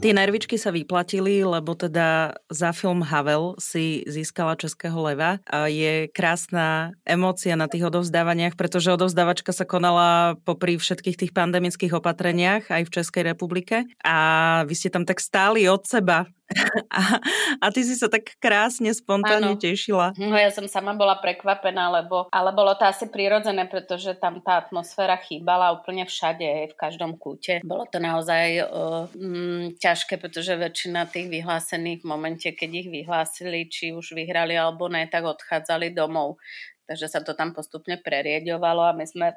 Tie 0.05 0.13
nervičky 0.13 0.61
sa 0.61 0.69
vyplatili, 0.69 1.41
lebo 1.41 1.73
teda 1.73 2.37
za 2.53 2.69
film 2.77 3.01
Havel 3.01 3.57
si 3.57 4.05
získala 4.05 4.53
Českého 4.53 4.93
leva. 5.01 5.41
A 5.49 5.65
je 5.65 6.13
krásna 6.13 6.93
emócia 7.09 7.57
na 7.57 7.65
tých 7.65 7.89
odovzdávaniach, 7.89 8.53
pretože 8.53 8.93
odovzdávačka 8.93 9.49
sa 9.49 9.65
konala 9.65 10.37
popri 10.45 10.77
všetkých 10.77 11.17
tých 11.17 11.31
pandemických 11.33 11.97
opatreniach 11.97 12.69
aj 12.69 12.85
v 12.85 12.93
Českej 13.01 13.33
republike. 13.33 13.89
A 14.05 14.17
vy 14.69 14.77
ste 14.77 14.93
tam 14.93 15.09
tak 15.09 15.17
stáli 15.17 15.65
od 15.65 15.81
seba 15.89 16.29
a, 16.93 17.01
a 17.57 17.65
ty 17.73 17.81
si 17.81 17.97
sa 17.97 18.05
tak 18.05 18.37
krásne, 18.37 18.93
spontánne 18.93 19.57
ano. 19.57 19.61
tešila. 19.61 20.13
No 20.15 20.37
ja 20.37 20.53
som 20.53 20.69
sama 20.69 20.93
bola 20.93 21.17
prekvapená, 21.17 21.89
lebo, 21.89 22.29
ale 22.29 22.53
bolo 22.53 22.77
to 22.77 22.85
asi 22.85 23.09
prirodzené, 23.09 23.65
pretože 23.65 24.13
tam 24.21 24.39
tá 24.45 24.61
atmosféra 24.61 25.17
chýbala 25.17 25.73
úplne 25.73 26.05
všade, 26.05 26.69
v 26.69 26.75
každom 26.77 27.17
kúte. 27.17 27.65
Bolo 27.65 27.89
to 27.89 27.97
naozaj 27.97 28.61
uh, 28.61 29.09
mm, 29.17 29.81
ťažké, 29.81 30.21
pretože 30.21 30.53
väčšina 30.53 31.09
tých 31.09 31.27
vyhlásených 31.33 32.05
v 32.05 32.09
momente, 32.09 32.47
keď 32.53 32.69
ich 32.85 32.87
vyhlásili, 32.93 33.65
či 33.65 33.91
už 33.97 34.13
vyhrali 34.13 34.53
alebo 34.53 34.85
ne, 34.85 35.09
tak 35.09 35.25
odchádzali 35.25 35.97
domov. 35.97 36.37
Takže 36.85 37.09
sa 37.09 37.19
to 37.25 37.33
tam 37.33 37.51
postupne 37.51 37.97
prerieďovalo 37.97 38.93
a 38.93 38.97
my 38.97 39.05
sme 39.05 39.33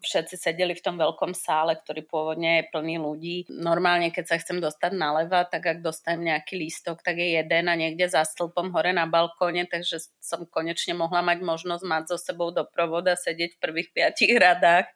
všetci 0.00 0.36
sedeli 0.40 0.72
v 0.72 0.84
tom 0.84 0.96
veľkom 0.96 1.36
sále, 1.36 1.76
ktorý 1.76 2.08
pôvodne 2.08 2.64
je 2.64 2.70
plný 2.72 2.96
ľudí. 2.96 3.36
Normálne, 3.52 4.08
keď 4.08 4.24
sa 4.32 4.36
chcem 4.40 4.58
dostať 4.58 4.96
leva, 4.96 5.44
tak 5.44 5.68
ak 5.68 5.84
dostanem 5.84 6.32
nejaký 6.32 6.56
lístok, 6.56 7.04
tak 7.04 7.20
je 7.20 7.36
jeden 7.36 7.68
a 7.68 7.74
niekde 7.76 8.08
za 8.08 8.24
stĺpom 8.24 8.72
hore 8.72 8.96
na 8.96 9.04
balkóne, 9.04 9.68
takže 9.68 10.00
som 10.18 10.48
konečne 10.48 10.96
mohla 10.96 11.20
mať 11.20 11.44
možnosť 11.44 11.84
mať 11.84 12.02
so 12.10 12.16
sebou 12.16 12.48
doprovod 12.48 13.12
a 13.12 13.14
sedieť 13.16 13.56
v 13.56 13.62
prvých 13.62 13.88
piatich 13.92 14.32
radách 14.40 14.88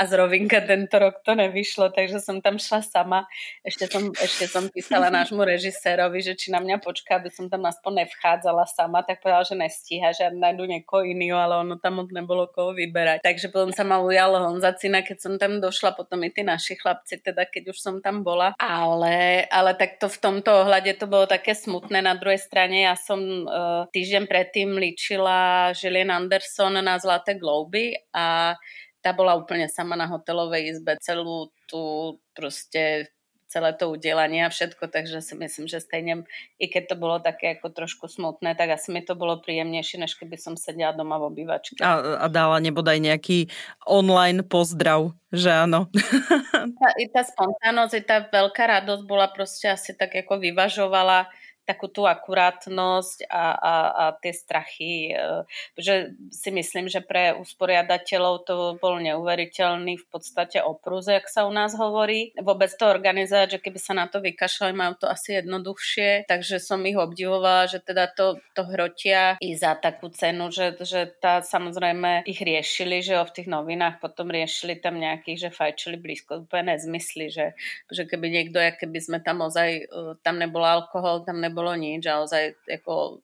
a 0.00 0.08
z 0.08 0.16
Rovinka 0.16 0.64
tento 0.64 0.96
rok 0.96 1.20
to 1.20 1.36
nevyšlo, 1.36 1.92
takže 1.92 2.24
som 2.24 2.40
tam 2.40 2.56
šla 2.56 2.80
sama. 2.80 3.28
Ešte 3.60 3.84
som, 3.84 4.08
ešte 4.16 4.48
som 4.48 4.72
písala 4.72 5.12
nášmu 5.20 5.44
režisérovi, 5.44 6.24
že 6.24 6.32
či 6.32 6.48
na 6.48 6.64
mňa 6.64 6.80
počká, 6.80 7.20
aby 7.20 7.28
som 7.28 7.52
tam 7.52 7.68
aspoň 7.68 8.08
nevchádzala 8.08 8.64
sama, 8.64 9.04
tak 9.04 9.20
povedal, 9.20 9.44
že 9.44 9.60
nestíha, 9.60 10.16
že 10.16 10.32
nájdu 10.32 10.64
niekoho 10.64 11.04
iného, 11.04 11.36
ale 11.36 11.60
ono 11.60 11.76
tam 11.76 12.00
moc 12.00 12.08
nebolo 12.16 12.48
koho 12.48 12.72
vyberať. 12.72 13.20
Takže 13.20 13.52
potom 13.52 13.76
sa 13.76 13.84
ma 13.84 14.00
ujal 14.00 14.40
Honza 14.40 14.72
Cina, 14.72 15.04
keď 15.04 15.18
som 15.20 15.36
tam 15.36 15.60
došla, 15.60 15.92
potom 15.92 16.24
i 16.24 16.32
tí 16.32 16.40
naši 16.40 16.80
chlapci, 16.80 17.20
teda 17.20 17.44
keď 17.44 17.76
už 17.76 17.76
som 17.76 18.00
tam 18.00 18.24
bola. 18.24 18.56
Ale, 18.56 19.44
ale 19.52 19.76
takto 19.76 20.08
v 20.08 20.16
tomto 20.16 20.64
ohľade 20.64 20.96
to 20.96 21.12
bolo 21.12 21.28
také 21.28 21.52
smutné. 21.52 22.00
Na 22.00 22.16
druhej 22.16 22.40
strane 22.40 22.88
ja 22.88 22.96
som 22.96 23.20
uh, 23.20 23.84
týždeň 23.92 24.24
predtým 24.24 24.80
ličila 24.80 25.70
Žilien 25.76 26.08
Anderson 26.08 26.80
na 26.80 26.96
Zlaté 26.96 27.36
globy 27.36 27.92
a 28.16 28.56
tá 29.00 29.16
bola 29.16 29.36
úplne 29.36 29.66
sama 29.68 29.96
na 29.96 30.06
hotelovej 30.06 30.76
izbe, 30.76 30.96
celú 31.00 31.48
tú 31.68 32.16
proste 32.36 33.08
celé 33.50 33.74
to 33.74 33.90
udelanie 33.90 34.46
a 34.46 34.54
všetko, 34.54 34.86
takže 34.86 35.18
si 35.18 35.34
myslím, 35.34 35.66
že 35.66 35.82
stejne, 35.82 36.22
i 36.62 36.70
keď 36.70 36.94
to 36.94 36.96
bolo 36.96 37.18
také 37.18 37.58
ako 37.58 37.74
trošku 37.74 38.06
smutné, 38.06 38.54
tak 38.54 38.78
asi 38.78 38.94
mi 38.94 39.02
to 39.02 39.18
bolo 39.18 39.42
príjemnejšie, 39.42 39.98
než 39.98 40.14
keby 40.14 40.38
som 40.38 40.54
sedela 40.54 40.94
doma 40.94 41.18
v 41.18 41.34
obývačke. 41.34 41.82
A, 41.82 42.22
a 42.22 42.26
dala 42.30 42.62
nebodaj 42.62 43.02
nejaký 43.02 43.50
online 43.90 44.46
pozdrav, 44.46 45.10
že 45.34 45.50
áno. 45.50 45.90
Tá, 46.60 46.92
I 46.96 47.08
tá 47.08 47.24
spontánnosť, 47.24 47.94
i 47.96 48.02
tá 48.04 48.20
veľká 48.20 48.64
radosť 48.68 49.04
bola 49.08 49.32
proste 49.32 49.72
asi 49.72 49.96
tak 49.96 50.12
ako 50.12 50.40
vyvažovala 50.40 51.28
takú 51.70 51.86
tú 51.86 52.02
akurátnosť 52.10 53.30
a, 53.30 53.44
a, 53.54 53.74
a 53.86 54.04
tie 54.18 54.34
strachy, 54.34 55.14
e, 55.14 55.46
že 55.78 56.18
si 56.34 56.50
myslím, 56.50 56.90
že 56.90 56.98
pre 56.98 57.38
usporiadateľov 57.38 58.34
to 58.42 58.54
bol 58.82 58.98
neuveriteľný 58.98 60.02
v 60.02 60.06
podstate 60.10 60.58
oprúz, 60.58 61.06
jak 61.06 61.30
sa 61.30 61.46
u 61.46 61.52
nás 61.54 61.78
hovorí. 61.78 62.34
Vôbec 62.42 62.74
to 62.74 62.90
organizovať, 62.90 63.58
že 63.58 63.62
keby 63.62 63.78
sa 63.78 63.94
na 63.94 64.10
to 64.10 64.18
vykašľali, 64.18 64.72
majú 64.74 64.94
to 64.98 65.06
asi 65.06 65.38
jednoduchšie, 65.38 66.26
takže 66.26 66.58
som 66.58 66.82
ich 66.82 66.98
obdivovala, 66.98 67.70
že 67.70 67.78
teda 67.78 68.10
to, 68.10 68.42
to 68.58 68.66
hrotia 68.66 69.38
i 69.38 69.54
za 69.54 69.78
takú 69.78 70.10
cenu, 70.10 70.50
že, 70.50 70.74
že 70.82 71.06
tá 71.06 71.44
samozrejme 71.44 72.26
ich 72.26 72.42
riešili, 72.42 73.04
že 73.04 73.20
v 73.20 73.34
tých 73.34 73.48
novinách 73.48 74.02
potom 74.02 74.32
riešili 74.32 74.80
tam 74.80 74.98
nejakých, 74.98 75.48
že 75.48 75.50
fajčili 75.54 75.96
blízko, 76.00 76.48
úplne 76.48 76.74
nezmysly, 76.74 77.28
že, 77.28 77.52
že 77.92 78.08
keby 78.08 78.26
niekto, 78.32 78.58
keby 78.58 78.98
sme 78.98 79.18
tam 79.20 79.44
ozaj, 79.44 79.68
e, 79.84 80.16
tam 80.24 80.40
nebol 80.40 80.64
alkohol, 80.64 81.22
tam 81.22 81.38
nebol 81.42 81.59
nebolo 81.60 81.76
nič, 81.76 82.08
ozaj 82.08 82.56
ako 82.64 83.20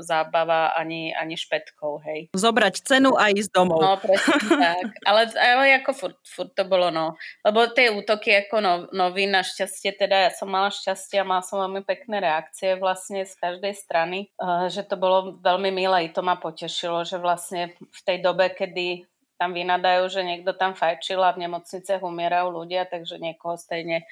zábava 0.00 0.72
ani, 0.72 1.12
ani 1.12 1.36
špetkou, 1.36 2.00
hej. 2.08 2.32
Zobrať 2.32 2.80
cenu 2.80 3.12
a 3.12 3.28
ísť 3.28 3.52
domov. 3.52 3.84
No, 3.84 4.00
presne 4.00 4.40
tak. 4.64 4.96
Ale, 5.04 5.28
ale 5.36 5.76
ako 5.84 5.92
furt, 5.92 6.16
furt 6.24 6.56
to 6.56 6.64
bolo, 6.64 6.88
no. 6.88 7.20
Lebo 7.44 7.68
tie 7.68 7.92
útoky 7.92 8.32
ako 8.48 8.56
no, 8.64 8.72
novín, 8.96 9.36
našťastie, 9.36 9.92
teda 9.92 10.24
ja 10.24 10.30
som 10.32 10.48
mala 10.48 10.72
šťastie 10.72 11.20
a 11.20 11.28
mala 11.28 11.44
som 11.44 11.60
veľmi 11.60 11.84
pekné 11.84 12.24
reakcie 12.24 12.80
vlastne 12.80 13.28
z 13.28 13.36
každej 13.36 13.76
strany, 13.76 14.32
uh, 14.40 14.72
že 14.72 14.88
to 14.88 14.96
bolo 14.96 15.36
veľmi 15.44 15.68
milé, 15.68 16.08
i 16.08 16.12
to 16.16 16.24
ma 16.24 16.40
potešilo, 16.40 17.04
že 17.04 17.20
vlastne 17.20 17.76
v 17.76 18.00
tej 18.08 18.24
dobe, 18.24 18.48
kedy 18.56 19.04
tam 19.36 19.52
vynadajú, 19.52 20.08
že 20.08 20.24
niekto 20.24 20.56
tam 20.56 20.72
fajčil 20.72 21.20
a 21.20 21.36
v 21.36 21.44
nemocniciach 21.44 22.00
umierajú 22.00 22.48
ľudia, 22.56 22.88
takže 22.88 23.20
niekoho 23.20 23.60
stejne 23.60 24.08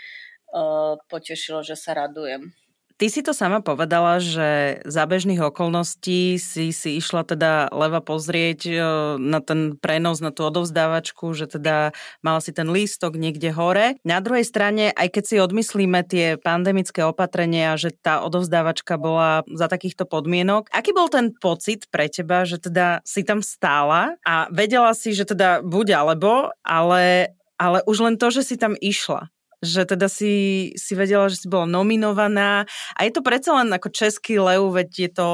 uh, 0.53 1.01
potešilo, 1.09 1.65
že 1.65 1.81
sa 1.81 1.97
radujem. 1.97 2.53
Ty 2.95 3.11
si 3.11 3.27
to 3.27 3.35
sama 3.35 3.59
povedala, 3.59 4.23
že 4.23 4.79
za 4.87 5.03
bežných 5.03 5.43
okolností 5.43 6.39
si 6.39 6.71
si 6.71 6.91
išla 7.03 7.27
teda 7.27 7.67
leva 7.75 7.99
pozrieť 7.99 8.61
e, 8.71 8.75
na 9.19 9.43
ten 9.43 9.75
prenos, 9.75 10.23
na 10.23 10.31
tú 10.31 10.47
odovzdávačku, 10.47 11.35
že 11.35 11.51
teda 11.51 11.91
mala 12.23 12.39
si 12.39 12.55
ten 12.55 12.71
lístok 12.71 13.19
niekde 13.19 13.51
hore. 13.51 13.99
Na 14.07 14.23
druhej 14.23 14.47
strane, 14.47 14.95
aj 14.95 15.11
keď 15.11 15.25
si 15.27 15.37
odmyslíme 15.43 16.07
tie 16.07 16.39
pandemické 16.39 17.03
opatrenia, 17.03 17.75
že 17.75 17.91
tá 17.91 18.23
odovzdávačka 18.23 18.95
bola 18.95 19.43
za 19.51 19.67
takýchto 19.67 20.07
podmienok, 20.07 20.71
aký 20.71 20.95
bol 20.95 21.11
ten 21.11 21.35
pocit 21.35 21.91
pre 21.91 22.07
teba, 22.07 22.47
že 22.47 22.63
teda 22.63 23.03
si 23.03 23.27
tam 23.27 23.43
stála 23.43 24.15
a 24.23 24.47
vedela 24.55 24.95
si, 24.95 25.11
že 25.19 25.27
teda 25.27 25.67
buď 25.67 25.99
alebo, 25.99 26.55
ale 26.63 27.35
ale 27.55 27.87
už 27.87 28.03
len 28.03 28.15
to, 28.19 28.35
že 28.35 28.43
si 28.43 28.57
tam 28.59 28.75
išla 28.79 29.34
že 29.65 29.83
teda 29.89 30.07
si, 30.07 30.71
si 30.77 30.93
vedela, 30.95 31.27
že 31.33 31.45
si 31.45 31.47
bola 31.49 31.65
nominovaná 31.65 32.69
a 32.95 33.01
je 33.03 33.13
to 33.13 33.25
predsa 33.25 33.57
len 33.59 33.73
ako 33.73 33.89
český 33.91 34.39
lev, 34.39 34.63
veď 34.71 34.91
je 34.95 35.11
to 35.11 35.29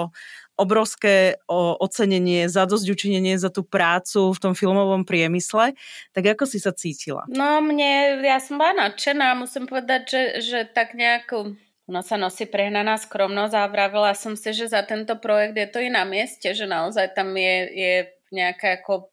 obrovské 0.60 1.40
ocenenie, 1.80 2.44
za 2.44 2.68
dosť 2.68 2.86
učinenie 2.92 3.40
za 3.40 3.48
tú 3.48 3.64
prácu 3.64 4.36
v 4.36 4.42
tom 4.44 4.52
filmovom 4.52 5.08
priemysle. 5.08 5.72
Tak 6.12 6.36
ako 6.36 6.44
si 6.44 6.60
sa 6.60 6.76
cítila? 6.76 7.24
No 7.32 7.64
mne, 7.64 8.20
ja 8.20 8.36
som 8.36 8.60
bola 8.60 8.76
nadšená, 8.88 9.32
musím 9.40 9.64
povedať, 9.64 10.02
že, 10.12 10.22
že 10.44 10.58
tak 10.68 10.92
nejako 10.92 11.56
ono 11.90 12.06
sa 12.06 12.14
nosí 12.14 12.46
prehnaná 12.46 12.94
skromnosť 13.02 13.54
a 13.56 13.66
vravila 13.66 14.14
som 14.14 14.38
si, 14.38 14.54
že 14.54 14.70
za 14.70 14.86
tento 14.86 15.18
projekt 15.18 15.58
je 15.58 15.66
to 15.66 15.82
i 15.82 15.90
na 15.90 16.06
mieste, 16.06 16.54
že 16.54 16.62
naozaj 16.62 17.18
tam 17.18 17.34
je, 17.34 17.56
je 17.66 17.94
nejaká 18.30 18.78
ako 18.78 19.10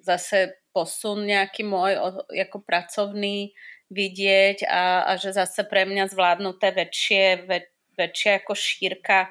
zase 0.00 0.56
posun 0.72 1.28
nejaký 1.28 1.60
môj 1.60 1.96
ako 2.32 2.64
pracovný 2.64 3.52
vidieť 3.90 4.66
a, 4.66 5.06
a 5.06 5.12
že 5.14 5.30
zase 5.30 5.62
pre 5.66 5.86
mňa 5.86 6.10
zvládnuté 6.10 6.74
väčšie, 6.74 7.46
väč, 7.46 7.66
väčšia 7.94 8.42
ako 8.42 8.52
šírka 8.52 9.30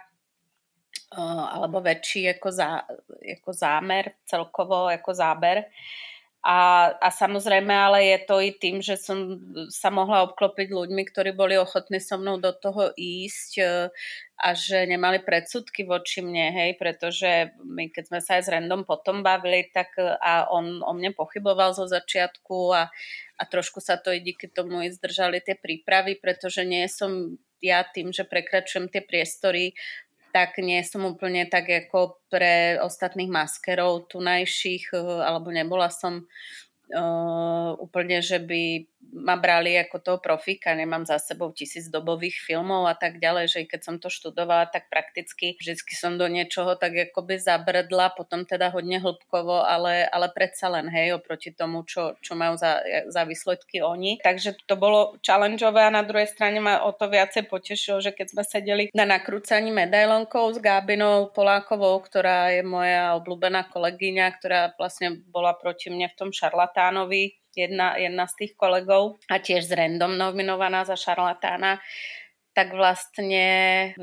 alebo 1.15 1.79
väčší 1.79 2.35
ako, 2.35 2.49
zá, 2.51 2.83
ako 3.23 3.51
zámer 3.55 4.19
celkovo, 4.27 4.91
ako 4.91 5.11
záber. 5.15 5.63
A, 6.45 6.93
a 7.01 7.09
samozrejme, 7.09 7.73
ale 7.73 8.05
je 8.13 8.19
to 8.29 8.37
i 8.37 8.53
tým, 8.53 8.77
že 8.77 9.01
som 9.01 9.41
sa 9.73 9.89
mohla 9.89 10.29
obklopiť 10.29 10.69
ľuďmi, 10.69 11.01
ktorí 11.09 11.33
boli 11.33 11.57
ochotní 11.57 11.97
so 11.97 12.21
mnou 12.21 12.37
do 12.37 12.53
toho 12.53 12.93
ísť 12.93 13.51
e, 13.57 13.65
a 14.37 14.53
že 14.53 14.85
nemali 14.85 15.25
predsudky 15.25 15.89
voči 15.89 16.21
mne, 16.21 16.53
hej, 16.53 16.77
pretože 16.77 17.49
my 17.65 17.89
keď 17.89 18.03
sme 18.13 18.19
sa 18.21 18.37
aj 18.37 18.43
s 18.45 18.51
Random 18.53 18.85
potom 18.85 19.25
bavili, 19.25 19.73
tak 19.73 19.97
e, 19.97 20.05
a 20.05 20.45
on 20.53 20.85
o 20.85 20.93
mne 20.93 21.17
pochyboval 21.17 21.73
zo 21.73 21.89
začiatku 21.89 22.77
a, 22.77 22.93
a 23.41 23.43
trošku 23.49 23.81
sa 23.81 23.97
to 23.97 24.13
i 24.13 24.21
díky 24.21 24.45
tomu 24.45 24.85
i 24.85 24.93
zdržali 24.93 25.41
tie 25.41 25.57
prípravy, 25.57 26.21
pretože 26.21 26.61
nie 26.61 26.85
som 26.85 27.41
ja 27.57 27.81
tým, 27.81 28.13
že 28.13 28.21
prekračujem 28.21 28.93
tie 28.93 29.01
priestory, 29.01 29.73
tak 30.35 30.59
nie 30.59 30.83
som 30.83 31.07
úplne 31.07 31.47
tak 31.47 31.71
ako 31.71 32.19
pre 32.27 32.75
ostatných 32.83 33.31
maskerov 33.31 34.11
tunajších, 34.11 34.91
eh, 34.91 35.23
alebo 35.23 35.47
nebola 35.47 35.87
som 35.87 36.27
uh, 36.91 37.71
úplne, 37.79 38.19
že 38.19 38.43
by 38.43 38.83
ma 39.13 39.37
brali 39.39 39.77
ako 39.79 39.97
toho 40.01 40.17
profíka, 40.19 40.75
nemám 40.75 41.05
za 41.07 41.21
sebou 41.21 41.51
tisíc 41.51 41.87
dobových 41.87 42.41
filmov 42.41 42.89
a 42.89 42.95
tak 42.97 43.21
ďalej, 43.21 43.45
že 43.47 43.59
keď 43.69 43.81
som 43.81 43.95
to 44.01 44.09
študovala, 44.11 44.67
tak 44.69 44.87
prakticky 44.91 45.55
vždy 45.55 45.77
som 45.93 46.19
do 46.19 46.25
niečoho 46.27 46.75
tak 46.75 47.11
akoby 47.11 47.39
zabrdla, 47.39 48.13
potom 48.17 48.43
teda 48.43 48.73
hodne 48.73 48.99
hĺbkovo, 48.99 49.63
ale, 49.63 50.07
ale 50.09 50.27
predsa 50.33 50.67
len, 50.67 50.91
hej, 50.91 51.15
oproti 51.15 51.55
tomu, 51.55 51.87
čo, 51.87 52.19
čo 52.19 52.35
majú 52.35 52.59
za, 52.59 52.83
za 53.07 53.23
výsledky 53.23 53.79
oni. 53.79 54.19
Takže 54.19 54.57
to 54.67 54.75
bolo 54.75 55.15
challengeové 55.23 55.87
a 55.87 55.95
na 55.95 56.03
druhej 56.03 56.27
strane 56.31 56.59
ma 56.59 56.83
o 56.83 56.91
to 56.91 57.07
viacej 57.07 57.47
potešilo, 57.47 58.03
že 58.03 58.11
keď 58.11 58.27
sme 58.35 58.43
sedeli 58.43 58.83
na 58.91 59.07
nakrúcaní 59.07 59.71
medailonkov 59.71 60.55
s 60.55 60.59
Gábinou 60.59 61.31
Polákovou, 61.31 61.99
ktorá 62.03 62.51
je 62.51 62.61
moja 62.65 63.15
obľúbená 63.15 63.67
kolegyňa, 63.71 64.25
ktorá 64.39 64.59
vlastne 64.75 65.23
bola 65.31 65.55
proti 65.55 65.87
mne 65.87 66.11
v 66.11 66.17
tom 66.17 66.29
šarlatánovi, 66.35 67.44
jedna, 67.55 67.95
jedna 67.95 68.27
z 68.27 68.45
tých 68.45 68.53
kolegov 68.59 69.17
a 69.31 69.39
tiež 69.39 69.65
z 69.65 69.73
Random 69.73 70.19
nominovaná 70.19 70.83
za 70.83 70.99
šarlatána, 70.99 71.79
tak 72.55 72.71
vlastne 72.71 73.47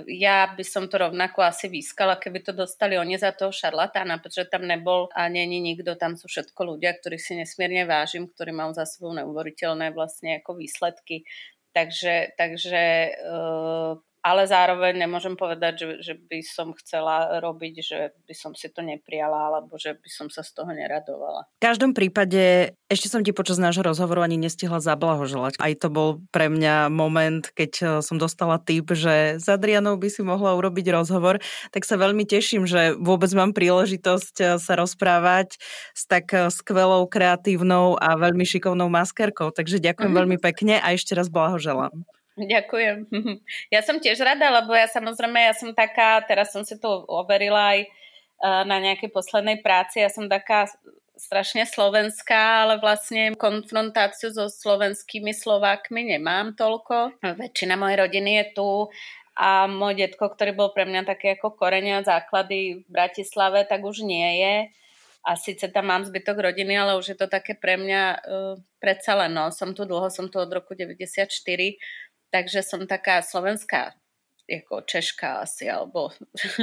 ja 0.04 0.44
by 0.52 0.60
som 0.60 0.84
to 0.84 1.00
rovnako 1.00 1.40
asi 1.40 1.72
vyskala, 1.72 2.20
keby 2.20 2.44
to 2.44 2.52
dostali 2.52 3.00
oni 3.00 3.16
za 3.16 3.32
toho 3.32 3.48
šarlatána, 3.48 4.20
pretože 4.20 4.52
tam 4.52 4.68
nebol 4.68 5.08
a 5.16 5.24
není 5.32 5.56
nikto, 5.56 5.96
tam 5.96 6.20
sú 6.20 6.28
všetko 6.28 6.76
ľudia, 6.76 6.92
ktorých 6.92 7.22
si 7.24 7.32
nesmierne 7.40 7.88
vážim, 7.88 8.28
ktorí 8.28 8.52
majú 8.52 8.76
za 8.76 8.84
sebou 8.84 9.16
neuveriteľné 9.16 9.96
vlastne 9.96 10.44
ako 10.44 10.60
výsledky. 10.60 11.24
Takže, 11.72 12.36
takže 12.36 12.84
uh, 13.24 13.96
ale 14.22 14.46
zároveň 14.46 15.02
nemôžem 15.02 15.34
povedať, 15.34 15.82
že, 15.82 15.88
že 15.98 16.14
by 16.14 16.40
som 16.46 16.70
chcela 16.78 17.42
robiť, 17.42 17.74
že 17.82 17.98
by 18.22 18.34
som 18.38 18.54
si 18.54 18.70
to 18.70 18.78
neprijala 18.78 19.50
alebo 19.50 19.74
že 19.74 19.98
by 19.98 20.08
som 20.08 20.30
sa 20.30 20.46
z 20.46 20.54
toho 20.54 20.70
neradovala. 20.70 21.50
V 21.58 21.66
každom 21.66 21.90
prípade 21.90 22.70
ešte 22.86 23.10
som 23.10 23.26
ti 23.26 23.34
počas 23.34 23.58
nášho 23.58 23.82
rozhovoru 23.82 24.22
ani 24.22 24.38
nestihla 24.38 24.78
zablahoželať. 24.78 25.58
Aj 25.58 25.74
to 25.74 25.90
bol 25.90 26.22
pre 26.30 26.46
mňa 26.46 26.86
moment, 26.86 27.50
keď 27.50 27.72
eh, 27.82 27.86
som 27.98 28.16
dostala 28.16 28.62
tip, 28.62 28.86
že 28.94 29.42
s 29.42 29.46
Adrianou 29.50 29.98
by 29.98 30.06
si 30.06 30.22
mohla 30.22 30.54
urobiť 30.54 30.94
rozhovor, 30.94 31.42
tak 31.74 31.82
sa 31.82 31.98
veľmi 31.98 32.22
teším, 32.22 32.62
že 32.62 32.94
vôbec 32.94 33.28
mám 33.34 33.50
príležitosť 33.50 34.34
eh, 34.38 34.46
sa 34.62 34.72
rozprávať 34.78 35.58
s 35.98 36.06
tak 36.06 36.30
eh, 36.30 36.46
skvelou, 36.46 37.10
kreatívnou 37.10 37.98
a 37.98 38.14
veľmi 38.14 38.46
šikovnou 38.46 38.86
maskerkou. 38.86 39.50
Takže 39.50 39.82
ďakujem 39.82 40.14
mm-hmm. 40.14 40.20
veľmi 40.22 40.38
pekne 40.38 40.78
a 40.78 40.94
ešte 40.94 41.18
raz 41.18 41.26
blahoželám. 41.26 41.90
Ďakujem. 42.36 43.12
Ja 43.74 43.80
som 43.84 44.00
tiež 44.00 44.20
rada, 44.24 44.48
lebo 44.48 44.72
ja 44.72 44.88
samozrejme, 44.88 45.36
ja 45.36 45.54
som 45.56 45.76
taká, 45.76 46.20
teraz 46.24 46.52
som 46.52 46.64
si 46.64 46.76
to 46.80 47.04
overila 47.08 47.76
aj 47.76 47.80
e, 47.84 47.88
na 48.64 48.76
nejakej 48.80 49.12
poslednej 49.12 49.60
práci, 49.60 50.00
ja 50.00 50.08
som 50.08 50.28
taká 50.28 50.68
strašne 51.16 51.68
slovenská, 51.68 52.66
ale 52.66 52.82
vlastne 52.82 53.36
konfrontáciu 53.36 54.32
so 54.32 54.48
slovenskými 54.48 55.30
Slovákmi 55.30 56.16
nemám 56.16 56.56
toľko. 56.58 57.20
Väčšina 57.22 57.78
mojej 57.78 58.00
rodiny 58.00 58.30
je 58.42 58.44
tu 58.58 58.68
a 59.38 59.64
môj 59.64 59.96
detko, 59.96 60.28
ktorý 60.28 60.52
bol 60.52 60.68
pre 60.76 60.84
mňa 60.84 61.08
také 61.08 61.38
ako 61.38 61.56
korenia 61.56 62.04
základy 62.04 62.84
v 62.84 62.86
Bratislave, 62.90 63.64
tak 63.64 63.80
už 63.80 64.04
nie 64.04 64.28
je. 64.44 64.56
A 65.22 65.38
síce 65.38 65.70
tam 65.70 65.86
mám 65.86 66.02
zbytok 66.02 66.50
rodiny, 66.50 66.74
ale 66.74 66.98
už 66.98 67.14
je 67.14 67.16
to 67.16 67.30
také 67.30 67.54
pre 67.54 67.78
mňa 67.78 68.02
uh, 68.26 68.58
predsa 68.82 69.14
len, 69.14 69.30
no. 69.30 69.54
Som 69.54 69.70
tu 69.70 69.86
dlho, 69.86 70.10
som 70.10 70.26
tu 70.26 70.42
od 70.42 70.50
roku 70.50 70.74
94 70.74 70.98
takže 72.32 72.64
som 72.64 72.88
taká 72.88 73.20
slovenská 73.20 73.92
ako 74.48 74.82
Češka 74.84 75.46
asi, 75.46 75.70
alebo, 75.70 76.10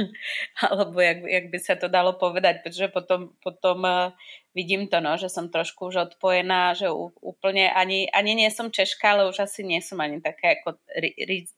alebo 0.66 0.96
jak, 1.00 1.18
jak 1.24 1.46
by 1.50 1.58
sa 1.58 1.74
to 1.76 1.88
dalo 1.88 2.16
povedať, 2.16 2.62
pretože 2.64 2.92
potom, 2.92 3.32
potom 3.40 3.82
uh, 3.82 4.12
vidím 4.54 4.88
to, 4.88 5.00
no, 5.00 5.16
že 5.16 5.30
som 5.30 5.48
trošku 5.48 5.90
už 5.90 6.10
odpojená, 6.10 6.74
že 6.74 6.90
úplne 7.22 7.70
ani, 7.70 8.10
ani 8.10 8.34
nie 8.34 8.50
som 8.50 8.70
Češka, 8.70 9.14
ale 9.14 9.22
už 9.30 9.46
asi 9.46 9.62
nie 9.62 9.78
som 9.78 9.98
ani 10.02 10.18
taká 10.18 10.58
ako 10.58 10.78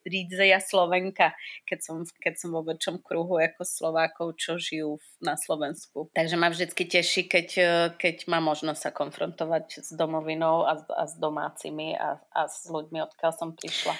rídzeja 0.05 0.61
Slovenka, 0.61 1.33
keď 1.65 1.79
som, 1.81 1.97
keď 2.21 2.35
som 2.37 2.49
vo 2.53 2.63
väčšom 2.65 3.01
kruhu 3.01 3.41
ako 3.41 3.65
Slovákov, 3.65 4.37
čo 4.37 4.61
žijú 4.61 5.01
na 5.25 5.41
Slovensku. 5.41 6.13
Takže 6.13 6.37
ma 6.37 6.53
vždycky 6.53 6.85
teší, 6.85 7.29
keď, 7.29 7.49
e, 7.57 7.73
keď 7.97 8.29
má 8.29 8.39
možnosť 8.45 8.81
sa 8.81 8.91
konfrontovať 8.93 9.81
s 9.81 9.91
domovinou 9.97 10.69
a, 10.69 10.77
a 10.77 11.03
s 11.09 11.17
domácimi 11.17 11.97
a, 11.97 12.21
a 12.33 12.41
s 12.45 12.69
ľuďmi, 12.69 13.01
odkiaľ 13.01 13.33
som 13.33 13.57
prišla. 13.57 13.97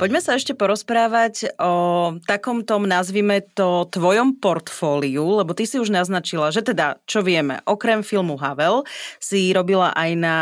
Poďme 0.00 0.24
sa 0.24 0.40
ešte 0.40 0.56
porozprávať 0.56 1.60
o 1.60 2.16
takom 2.24 2.64
tom, 2.64 2.88
nazvime 2.88 3.44
to, 3.52 3.84
tvojom 3.92 4.40
portfóliu, 4.40 5.20
lebo 5.44 5.52
ty 5.52 5.68
si 5.68 5.76
už 5.76 5.92
naznačila, 5.92 6.48
že 6.48 6.64
teda, 6.64 6.96
čo 7.04 7.20
vieme, 7.20 7.60
okrem 7.68 8.00
filmu 8.00 8.40
Havel 8.40 8.88
si 9.20 9.52
robila 9.52 9.92
aj 9.92 10.10
na, 10.16 10.38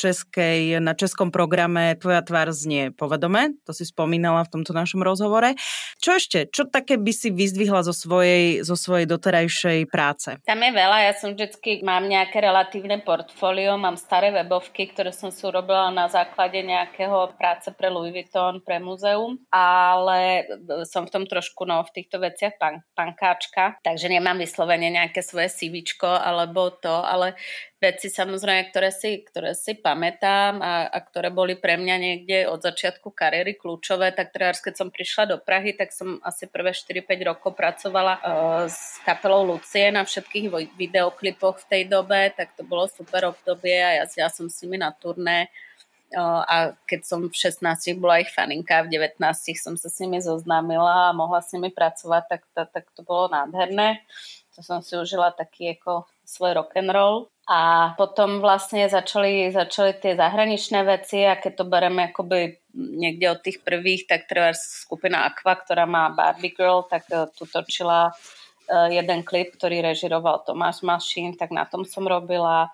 českej, 0.00 0.80
na 0.80 0.96
českom 0.96 1.28
programe 1.28 1.92
Tvoja 2.00 2.24
tvár 2.24 2.56
znie 2.56 2.88
povedome, 2.88 3.52
to 3.68 3.76
si 3.76 3.84
spomínala 3.84 4.48
v 4.48 4.52
tomto 4.56 4.72
našom 4.72 5.04
rozhovore. 5.04 5.60
Čo 6.00 6.16
ešte? 6.16 6.48
Čo 6.48 6.72
také 6.72 6.96
by 6.96 7.12
si 7.12 7.28
vyzdvihla 7.28 7.84
zo 7.84 7.92
svojej, 7.92 8.64
zo 8.64 8.80
svojej 8.80 9.04
doterajšej 9.04 9.92
práce? 9.92 10.40
Tam 10.40 10.56
je 10.56 10.72
veľa, 10.72 10.98
ja 11.04 11.12
som 11.12 11.36
vždycky, 11.36 11.84
mám 11.84 12.08
nejaké 12.08 12.40
relatívne 12.40 12.96
portfólio, 13.04 13.76
mám 13.76 14.00
staré 14.00 14.32
webovky, 14.32 14.88
ktoré 14.88 15.12
som 15.12 15.28
si 15.28 15.44
urobila 15.44 15.92
na 15.92 16.08
základe 16.08 16.64
nejakého 16.64 17.36
práce 17.36 17.68
pre 17.76 17.92
Louis 17.92 18.16
Vuitton, 18.16 18.64
pre 18.64 18.80
múzeum 18.80 19.01
múzeum, 19.02 19.34
ale 19.50 20.46
som 20.86 21.02
v 21.02 21.10
tom 21.10 21.24
trošku 21.26 21.66
no, 21.66 21.82
v 21.82 21.90
týchto 21.90 22.22
veciach 22.22 22.54
pan, 22.54 22.86
pankáčka, 22.94 23.82
takže 23.82 24.06
nemám 24.06 24.38
vyslovene 24.38 24.94
nejaké 24.94 25.26
svoje 25.26 25.50
CV 25.50 25.82
alebo 26.06 26.70
to, 26.70 27.02
ale 27.02 27.34
veci 27.82 28.06
samozrejme, 28.06 28.70
ktoré 28.70 28.94
si, 28.94 29.26
ktoré 29.26 29.58
si 29.58 29.74
pamätám 29.74 30.62
a, 30.62 30.86
a 30.86 30.98
ktoré 31.02 31.34
boli 31.34 31.58
pre 31.58 31.74
mňa 31.74 31.96
niekde 31.98 32.46
od 32.46 32.62
začiatku 32.62 33.10
kariéry 33.10 33.58
kľúčové, 33.58 34.14
tak 34.14 34.30
teraz 34.30 34.62
keď 34.62 34.78
som 34.78 34.88
prišla 34.94 35.34
do 35.34 35.36
Prahy, 35.42 35.74
tak 35.74 35.90
som 35.90 36.22
asi 36.22 36.46
prvé 36.46 36.70
4-5 36.70 37.02
rokov 37.26 37.58
pracovala 37.58 38.22
uh, 38.22 38.70
s 38.70 39.02
kapelou 39.02 39.42
Lucie 39.42 39.90
na 39.90 40.06
všetkých 40.06 40.78
videoklipoch 40.78 41.66
v 41.66 41.68
tej 41.68 41.82
dobe, 41.90 42.30
tak 42.38 42.54
to 42.54 42.62
bolo 42.62 42.86
super 42.86 43.34
obdobie 43.34 43.82
a 43.82 44.06
jazdila 44.06 44.30
som 44.30 44.46
s 44.46 44.62
nimi 44.62 44.78
na 44.78 44.94
turné 44.94 45.50
a 46.20 46.76
keď 46.84 47.00
som 47.04 47.20
v 47.26 47.34
16 47.34 47.96
bola 47.96 48.20
ich 48.20 48.30
faninka, 48.30 48.84
v 48.84 48.92
19 48.96 49.16
som 49.56 49.74
sa 49.74 49.88
s 49.88 49.96
nimi 50.00 50.20
zoznámila 50.20 51.10
a 51.10 51.16
mohla 51.16 51.40
s 51.40 51.52
nimi 51.56 51.72
pracovať, 51.72 52.22
tak, 52.28 52.42
tak, 52.52 52.68
tak 52.72 52.84
to 52.92 53.00
bolo 53.02 53.32
nádherné. 53.32 54.04
To 54.56 54.60
som 54.60 54.84
si 54.84 54.92
užila 54.92 55.32
taký 55.32 55.80
ako 55.80 56.04
svoj 56.28 56.60
rock 56.60 56.76
and 56.76 56.92
roll. 56.92 57.32
A 57.50 57.92
potom 57.98 58.38
vlastne 58.38 58.86
začali, 58.86 59.50
začali 59.50 59.98
tie 59.98 60.14
zahraničné 60.14 60.86
veci 60.86 61.26
a 61.26 61.34
keď 61.34 61.52
to 61.58 61.64
bereme 61.66 62.14
akoby 62.14 62.62
niekde 62.72 63.26
od 63.34 63.40
tých 63.42 63.58
prvých, 63.66 64.06
tak 64.06 64.30
treba 64.30 64.54
skupina 64.54 65.26
Aqua, 65.26 65.58
ktorá 65.58 65.82
má 65.82 66.06
Barbie 66.14 66.54
Girl, 66.54 66.86
tak 66.86 67.10
e, 67.10 67.26
tu 67.34 67.44
točila 67.50 68.14
e, 68.14 68.94
jeden 68.94 69.26
klip, 69.26 69.58
ktorý 69.58 69.82
režiroval 69.82 70.46
Tomáš 70.46 70.86
Mašín, 70.86 71.34
tak 71.34 71.50
na 71.50 71.66
tom 71.66 71.82
som 71.82 72.06
robila. 72.06 72.70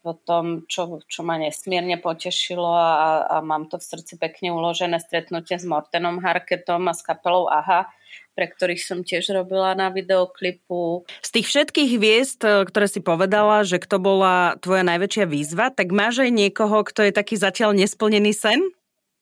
Potom, 0.00 0.64
čo, 0.64 1.04
čo 1.04 1.20
ma 1.20 1.36
nesmierne 1.36 2.00
potešilo 2.00 2.70
a, 2.72 3.28
a 3.28 3.36
mám 3.44 3.68
to 3.68 3.76
v 3.76 3.84
srdci 3.92 4.16
pekne 4.16 4.56
uložené 4.56 4.96
stretnutie 4.96 5.60
s 5.60 5.68
Mortenom 5.68 6.16
Harketom 6.16 6.88
a 6.88 6.96
s 6.96 7.04
kapelou 7.04 7.44
AHA, 7.44 7.92
pre 8.32 8.48
ktorých 8.48 8.80
som 8.80 9.04
tiež 9.04 9.36
robila 9.36 9.76
na 9.76 9.92
videoklipu. 9.92 11.04
Z 11.20 11.30
tých 11.36 11.46
všetkých 11.52 11.90
hviezd, 12.00 12.40
e, 12.40 12.64
ktoré 12.64 12.88
si 12.88 13.04
povedala, 13.04 13.60
že 13.60 13.76
kto 13.76 14.00
bola 14.00 14.56
tvoja 14.64 14.80
najväčšia 14.80 15.28
výzva, 15.28 15.68
tak 15.68 15.92
máš 15.92 16.24
aj 16.24 16.32
niekoho, 16.32 16.80
kto 16.80 17.04
je 17.04 17.12
taký 17.12 17.36
zatiaľ 17.36 17.76
nesplnený 17.76 18.32
sen? 18.32 18.64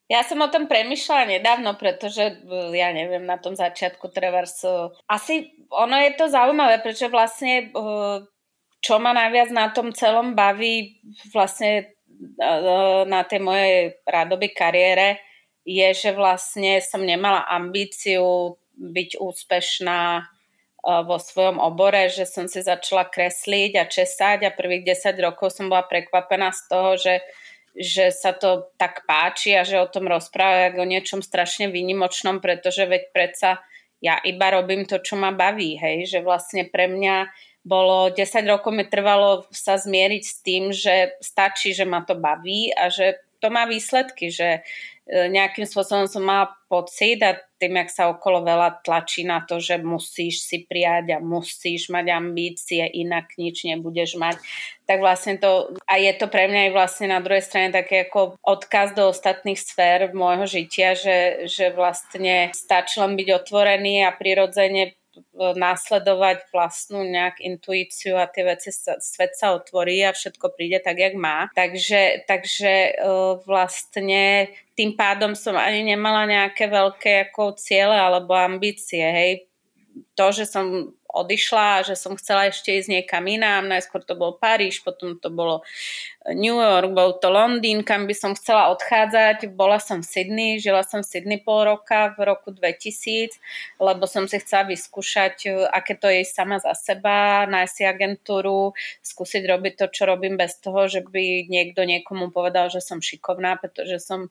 Ja 0.07 0.22
som 0.22 0.38
o 0.40 0.48
tom 0.48 0.70
premyšľala 0.70 1.35
nedávno, 1.35 1.74
pretože 1.74 2.31
e, 2.31 2.79
ja 2.79 2.94
neviem, 2.94 3.27
na 3.27 3.42
tom 3.42 3.59
začiatku 3.59 4.07
Trevers... 4.14 4.62
Asi 5.11 5.51
ono 5.66 5.98
je 5.98 6.14
to 6.14 6.31
zaujímavé, 6.31 6.79
pretože 6.79 7.11
vlastne 7.11 7.74
čo 8.78 9.02
ma 9.02 9.10
najviac 9.10 9.50
na 9.50 9.70
tom 9.74 9.90
celom 9.90 10.38
baví, 10.38 11.02
vlastne 11.34 11.98
na 13.06 13.22
tej 13.22 13.40
mojej 13.42 13.98
rádoby 14.02 14.50
kariére 14.50 15.22
je, 15.62 15.88
že 15.94 16.10
vlastne 16.16 16.82
som 16.82 17.02
nemala 17.02 17.46
ambíciu 17.46 18.58
byť 18.78 19.18
úspešná 19.18 20.26
vo 20.82 21.18
svojom 21.18 21.58
obore, 21.58 22.06
že 22.08 22.24
som 22.24 22.46
si 22.46 22.62
začala 22.62 23.10
kresliť 23.10 23.72
a 23.76 23.84
česať 23.90 24.38
a 24.46 24.54
prvých 24.54 24.94
10 24.94 25.18
rokov 25.20 25.52
som 25.52 25.66
bola 25.66 25.84
prekvapená 25.84 26.54
z 26.54 26.62
toho, 26.70 26.90
že, 26.94 27.14
že 27.74 28.14
sa 28.14 28.32
to 28.32 28.70
tak 28.78 29.02
páči 29.04 29.58
a 29.58 29.66
že 29.66 29.82
o 29.82 29.90
tom 29.90 30.06
rozprávajú 30.06 30.78
o 30.78 30.86
niečom 30.88 31.20
strašne 31.20 31.68
výnimočnom, 31.68 32.38
pretože 32.38 32.86
veď 32.86 33.02
predsa 33.10 33.58
ja 33.98 34.22
iba 34.22 34.54
robím 34.54 34.86
to, 34.86 35.02
čo 35.02 35.18
ma 35.18 35.34
baví, 35.34 35.74
hej, 35.74 36.06
že 36.06 36.18
vlastne 36.22 36.70
pre 36.70 36.86
mňa 36.86 37.26
bolo 37.68 38.09
10 38.09 38.24
rokov 38.48 38.72
mi 38.72 38.88
trvalo 38.88 39.44
sa 39.52 39.76
zmieriť 39.76 40.22
s 40.24 40.35
tým, 40.40 40.64
že 40.72 41.20
stačí, 41.20 41.76
že 41.76 41.85
ma 41.85 42.00
to 42.00 42.16
baví 42.16 42.72
a 42.72 42.88
že 42.88 43.20
to 43.38 43.52
má 43.52 43.68
výsledky, 43.68 44.33
že 44.33 44.64
E, 45.09 45.24
nejakým 45.33 45.64
spôsobom 45.64 46.04
som 46.04 46.20
mala 46.20 46.52
pocit 46.68 47.16
a 47.24 47.40
tým, 47.57 47.81
jak 47.81 47.88
sa 47.88 48.12
okolo 48.12 48.44
veľa 48.44 48.85
tlačí 48.85 49.24
na 49.24 49.40
to, 49.40 49.57
že 49.57 49.81
musíš 49.81 50.44
si 50.44 50.68
prijať 50.68 51.16
a 51.16 51.24
musíš 51.24 51.88
mať 51.88 52.12
ambície, 52.12 52.85
inak 52.85 53.33
nič 53.40 53.64
nebudeš 53.64 54.20
mať, 54.20 54.37
tak 54.85 55.00
vlastne 55.00 55.40
to, 55.40 55.72
a 55.88 55.96
je 55.96 56.12
to 56.12 56.28
pre 56.28 56.44
mňa 56.44 56.68
aj 56.68 56.72
vlastne 56.76 57.09
na 57.09 57.24
druhej 57.24 57.40
strane 57.40 57.72
také 57.72 58.04
ako 58.04 58.37
odkaz 58.44 58.92
do 58.92 59.09
ostatných 59.09 59.57
sfér 59.57 60.12
môjho 60.12 60.44
žitia, 60.44 60.92
že, 60.92 61.48
že 61.48 61.72
vlastne 61.72 62.52
stačí 62.52 63.00
len 63.00 63.16
byť 63.16 63.28
otvorený 63.33 64.04
a 64.04 64.12
prirodzene 64.12 64.92
následovať 65.35 66.52
vlastnú 66.52 67.02
nejak 67.02 67.40
intuíciu 67.40 68.20
a 68.20 68.28
tie 68.28 68.44
veci, 68.44 68.70
svet 68.74 69.33
sa 69.35 69.57
otvorí 69.57 70.04
a 70.04 70.12
všetko 70.12 70.52
príde 70.54 70.78
tak, 70.85 71.00
jak 71.00 71.16
má. 71.16 71.48
Takže, 71.57 72.28
takže 72.28 72.72
e, 72.92 72.92
vlastne 73.48 74.52
tým 74.78 74.94
pádom 74.94 75.35
som 75.35 75.59
ani 75.59 75.83
nemala 75.83 76.28
nejaké 76.28 76.70
veľké 76.70 77.33
ako 77.33 77.59
ciele 77.59 77.96
alebo 77.96 78.37
ambície, 78.37 79.02
hej. 79.02 79.47
To, 80.18 80.35
že 80.35 80.50
som 80.50 80.98
odišla 81.09 81.88
že 81.88 81.96
som 81.96 82.14
chcela 82.20 82.52
ešte 82.52 82.76
ísť 82.76 82.88
niekam 82.92 83.24
inám. 83.24 83.64
Najskôr 83.66 84.04
to 84.04 84.12
bol 84.12 84.37
Paríž, 84.37 84.85
potom 84.85 85.16
to 85.16 85.33
bolo 85.33 85.64
New 86.28 86.61
York, 86.61 86.92
bol 86.92 87.16
to 87.16 87.33
Londýn, 87.33 87.81
kam 87.81 88.04
by 88.04 88.12
som 88.12 88.37
chcela 88.37 88.68
odchádzať. 88.76 89.48
Bola 89.57 89.81
som 89.81 90.04
v 90.04 90.09
Sydney, 90.09 90.50
žila 90.61 90.85
som 90.85 91.00
v 91.00 91.09
Sydney 91.09 91.40
pol 91.40 91.64
roka 91.64 92.12
v 92.12 92.28
roku 92.28 92.52
2000, 92.52 93.40
lebo 93.81 94.04
som 94.04 94.28
si 94.28 94.37
chcela 94.37 94.68
vyskúšať, 94.68 95.48
aké 95.72 95.96
to 95.96 96.12
je 96.12 96.28
sama 96.28 96.61
za 96.61 96.76
seba, 96.76 97.48
nájsť 97.48 97.72
si 97.72 97.83
agentúru, 97.88 98.76
skúsiť 99.00 99.42
robiť 99.48 99.72
to, 99.81 99.87
čo 99.88 100.02
robím 100.04 100.37
bez 100.37 100.61
toho, 100.61 100.87
že 100.92 101.00
by 101.09 101.48
niekto 101.48 101.88
niekomu 101.88 102.28
povedal, 102.28 102.68
že 102.68 102.85
som 102.85 103.00
šikovná, 103.00 103.57
pretože 103.57 103.96
som 104.04 104.28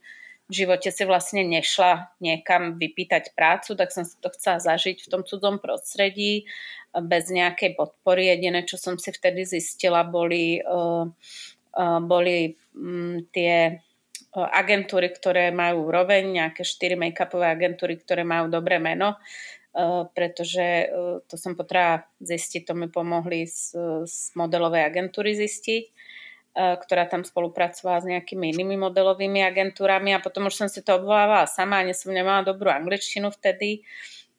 v 0.48 0.54
živote 0.64 0.88
si 0.96 1.04
vlastne 1.04 1.44
nešla 1.44 2.16
niekam 2.24 2.80
vypýtať 2.80 3.36
prácu, 3.36 3.76
tak 3.76 3.92
som 3.92 4.08
si 4.08 4.16
to 4.24 4.32
chcela 4.32 4.64
zažiť 4.64 5.04
v 5.04 5.12
tom 5.12 5.22
cudzom 5.28 5.60
prostredí 5.60 6.48
bez 6.96 7.28
nejakej 7.28 7.76
podpory. 7.76 8.32
Jediné, 8.32 8.64
čo 8.64 8.80
som 8.80 8.96
si 8.96 9.12
vtedy 9.12 9.44
zistila, 9.44 10.08
boli, 10.08 10.64
uh, 10.64 11.04
uh, 11.76 12.00
boli 12.00 12.56
um, 12.72 13.28
tie 13.36 13.76
uh, 13.76 14.50
agentúry, 14.56 15.12
ktoré 15.12 15.52
majú 15.52 15.92
úroveň, 15.92 16.32
nejaké 16.40 16.64
štyri 16.64 16.96
make-upové 16.96 17.52
agentúry, 17.52 18.00
ktoré 18.00 18.24
majú 18.24 18.48
dobré 18.48 18.80
meno, 18.80 19.20
pretože 20.18 20.90
to 21.30 21.38
som 21.38 21.54
potrebovala 21.54 22.02
zistiť, 22.18 22.66
to 22.66 22.74
mi 22.74 22.90
pomohli 22.90 23.46
z, 23.46 23.78
z 24.10 24.34
modelovej 24.34 24.82
agentúry 24.82 25.38
zistiť 25.38 25.94
ktorá 26.58 27.06
tam 27.06 27.22
spolupracovala 27.22 28.02
s 28.02 28.10
nejakými 28.10 28.50
inými 28.50 28.82
modelovými 28.82 29.46
agentúrami 29.46 30.18
a 30.18 30.24
potom 30.24 30.50
už 30.50 30.66
som 30.66 30.68
si 30.68 30.82
to 30.82 30.98
obvolávala 30.98 31.46
sama, 31.46 31.86
ani 31.86 31.94
som 31.94 32.10
nemala 32.10 32.42
dobrú 32.42 32.74
angličtinu 32.74 33.30
vtedy 33.30 33.86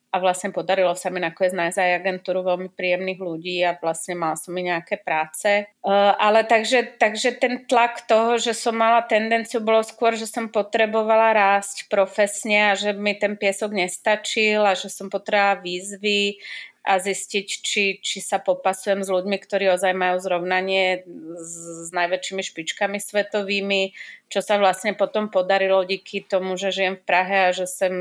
a 0.08 0.16
vlastne 0.24 0.48
podarilo 0.56 0.96
sa 0.96 1.12
mi 1.12 1.20
nakoniec 1.20 1.52
nájsť 1.52 1.78
aj 1.84 1.96
agentúru 2.00 2.40
veľmi 2.40 2.72
príjemných 2.72 3.20
ľudí 3.20 3.60
a 3.60 3.76
vlastne 3.76 4.16
mala 4.16 4.40
som 4.40 4.56
mi 4.56 4.64
nejaké 4.64 4.96
práce. 5.04 5.68
Uh, 5.84 6.16
ale 6.16 6.48
takže, 6.48 6.96
takže 6.96 7.36
ten 7.36 7.68
tlak 7.68 8.08
toho, 8.08 8.40
že 8.40 8.56
som 8.56 8.72
mala 8.72 9.04
tendenciu, 9.04 9.60
bolo 9.60 9.84
skôr, 9.84 10.16
že 10.16 10.24
som 10.24 10.48
potrebovala 10.48 11.36
rásť 11.36 11.92
profesne 11.92 12.72
a 12.72 12.74
že 12.74 12.96
mi 12.96 13.20
ten 13.20 13.36
piesok 13.36 13.68
nestačil 13.76 14.64
a 14.64 14.72
že 14.72 14.88
som 14.88 15.12
potrebovala 15.12 15.60
výzvy, 15.60 16.40
a 16.84 16.96
zistiť, 16.96 17.46
či, 17.46 17.84
či 18.00 18.18
sa 18.24 18.40
popasujem 18.40 19.04
s 19.04 19.12
ľuďmi, 19.12 19.36
ktorí 19.36 19.68
ozaj 19.74 19.92
majú 19.92 20.16
zrovnanie 20.22 21.04
s, 21.36 21.52
s 21.86 21.90
najväčšími 21.92 22.42
špičkami 22.42 22.98
svetovými, 23.02 23.92
čo 24.32 24.40
sa 24.40 24.56
vlastne 24.56 24.96
potom 24.96 25.28
podarilo 25.28 25.84
díky 25.84 26.24
tomu, 26.24 26.56
že 26.56 26.72
žijem 26.72 26.96
v 26.96 27.04
Prahe 27.04 27.38
a 27.48 27.56
že 27.56 27.68
sem 27.68 27.92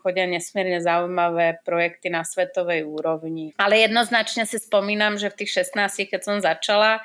chodia 0.00 0.28
nesmierne 0.28 0.80
zaujímavé 0.80 1.60
projekty 1.64 2.12
na 2.12 2.24
svetovej 2.24 2.84
úrovni. 2.84 3.56
Ale 3.56 3.80
jednoznačne 3.80 4.44
si 4.44 4.60
spomínam, 4.60 5.16
že 5.16 5.32
v 5.32 5.44
tých 5.44 5.64
16, 5.64 6.10
keď 6.10 6.20
som 6.20 6.36
začala, 6.40 7.00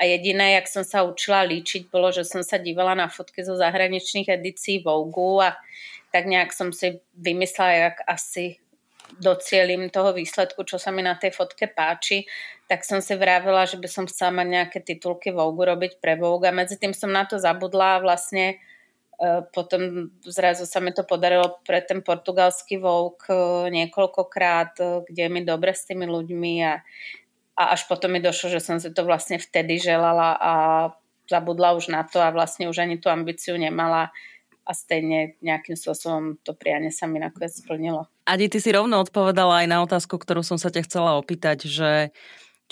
a 0.00 0.08
jediné, 0.08 0.58
jak 0.58 0.66
som 0.66 0.82
sa 0.82 1.04
učila 1.04 1.44
líčiť, 1.46 1.92
bolo, 1.92 2.10
že 2.10 2.24
som 2.24 2.40
sa 2.40 2.56
dívala 2.56 2.96
na 2.96 3.12
fotky 3.12 3.44
zo 3.44 3.54
zahraničných 3.54 4.26
edícií 4.26 4.80
Vogue 4.82 5.46
a 5.46 5.54
tak 6.10 6.26
nejak 6.26 6.50
som 6.50 6.74
si 6.74 6.98
vymyslela, 7.14 7.72
jak 7.92 7.96
asi 8.08 8.58
docielim 9.20 9.92
toho 9.92 10.16
výsledku, 10.16 10.64
čo 10.64 10.80
sa 10.80 10.88
mi 10.94 11.04
na 11.04 11.18
tej 11.18 11.34
fotke 11.34 11.68
páči, 11.68 12.24
tak 12.70 12.88
som 12.88 13.04
si 13.04 13.12
vravila, 13.12 13.68
že 13.68 13.76
by 13.76 13.88
som 13.90 14.04
chcela 14.08 14.32
mať 14.40 14.48
nejaké 14.48 14.78
titulky 14.80 15.28
Vogue 15.28 15.68
robiť 15.68 16.00
pre 16.00 16.16
Vogue. 16.16 16.48
A 16.48 16.56
medzi 16.56 16.80
tým 16.80 16.96
som 16.96 17.12
na 17.12 17.28
to 17.28 17.36
zabudla 17.36 17.98
a 17.98 18.02
vlastne 18.02 18.56
e, 19.20 19.44
potom 19.52 20.08
zrazu 20.24 20.64
sa 20.64 20.80
mi 20.80 20.96
to 20.96 21.04
podarilo 21.04 21.60
pre 21.68 21.84
ten 21.84 22.00
portugalský 22.00 22.80
Vogue 22.80 23.20
e, 23.28 23.68
niekoľkokrát, 23.68 24.72
e, 24.80 24.84
kde 25.04 25.22
je 25.28 25.30
mi 25.30 25.44
dobre 25.44 25.76
s 25.76 25.84
tými 25.84 26.08
ľuďmi 26.08 26.52
a, 26.64 26.80
a 27.60 27.62
až 27.76 27.84
potom 27.90 28.08
mi 28.14 28.24
došlo, 28.24 28.56
že 28.56 28.64
som 28.64 28.80
si 28.80 28.88
to 28.88 29.04
vlastne 29.04 29.36
vtedy 29.36 29.76
želala 29.76 30.40
a 30.40 30.52
zabudla 31.28 31.76
už 31.76 31.92
na 31.92 32.02
to 32.08 32.20
a 32.20 32.32
vlastne 32.32 32.68
už 32.72 32.82
ani 32.82 32.96
tú 32.96 33.12
ambíciu 33.12 33.54
nemala 33.56 34.12
a 34.62 34.72
stejne 34.72 35.38
nejakým 35.42 35.74
spôsobom 35.74 36.38
to 36.46 36.54
prianie 36.54 36.94
sa 36.94 37.10
mi 37.10 37.18
nakoniec 37.18 37.50
splnilo. 37.50 38.06
Adi, 38.22 38.46
ty 38.46 38.62
si 38.62 38.70
rovno 38.70 39.02
odpovedala 39.02 39.62
aj 39.62 39.66
na 39.66 39.78
otázku, 39.82 40.14
ktorú 40.14 40.46
som 40.46 40.54
sa 40.54 40.70
ťa 40.70 40.86
chcela 40.86 41.18
opýtať, 41.18 41.66
že 41.66 42.14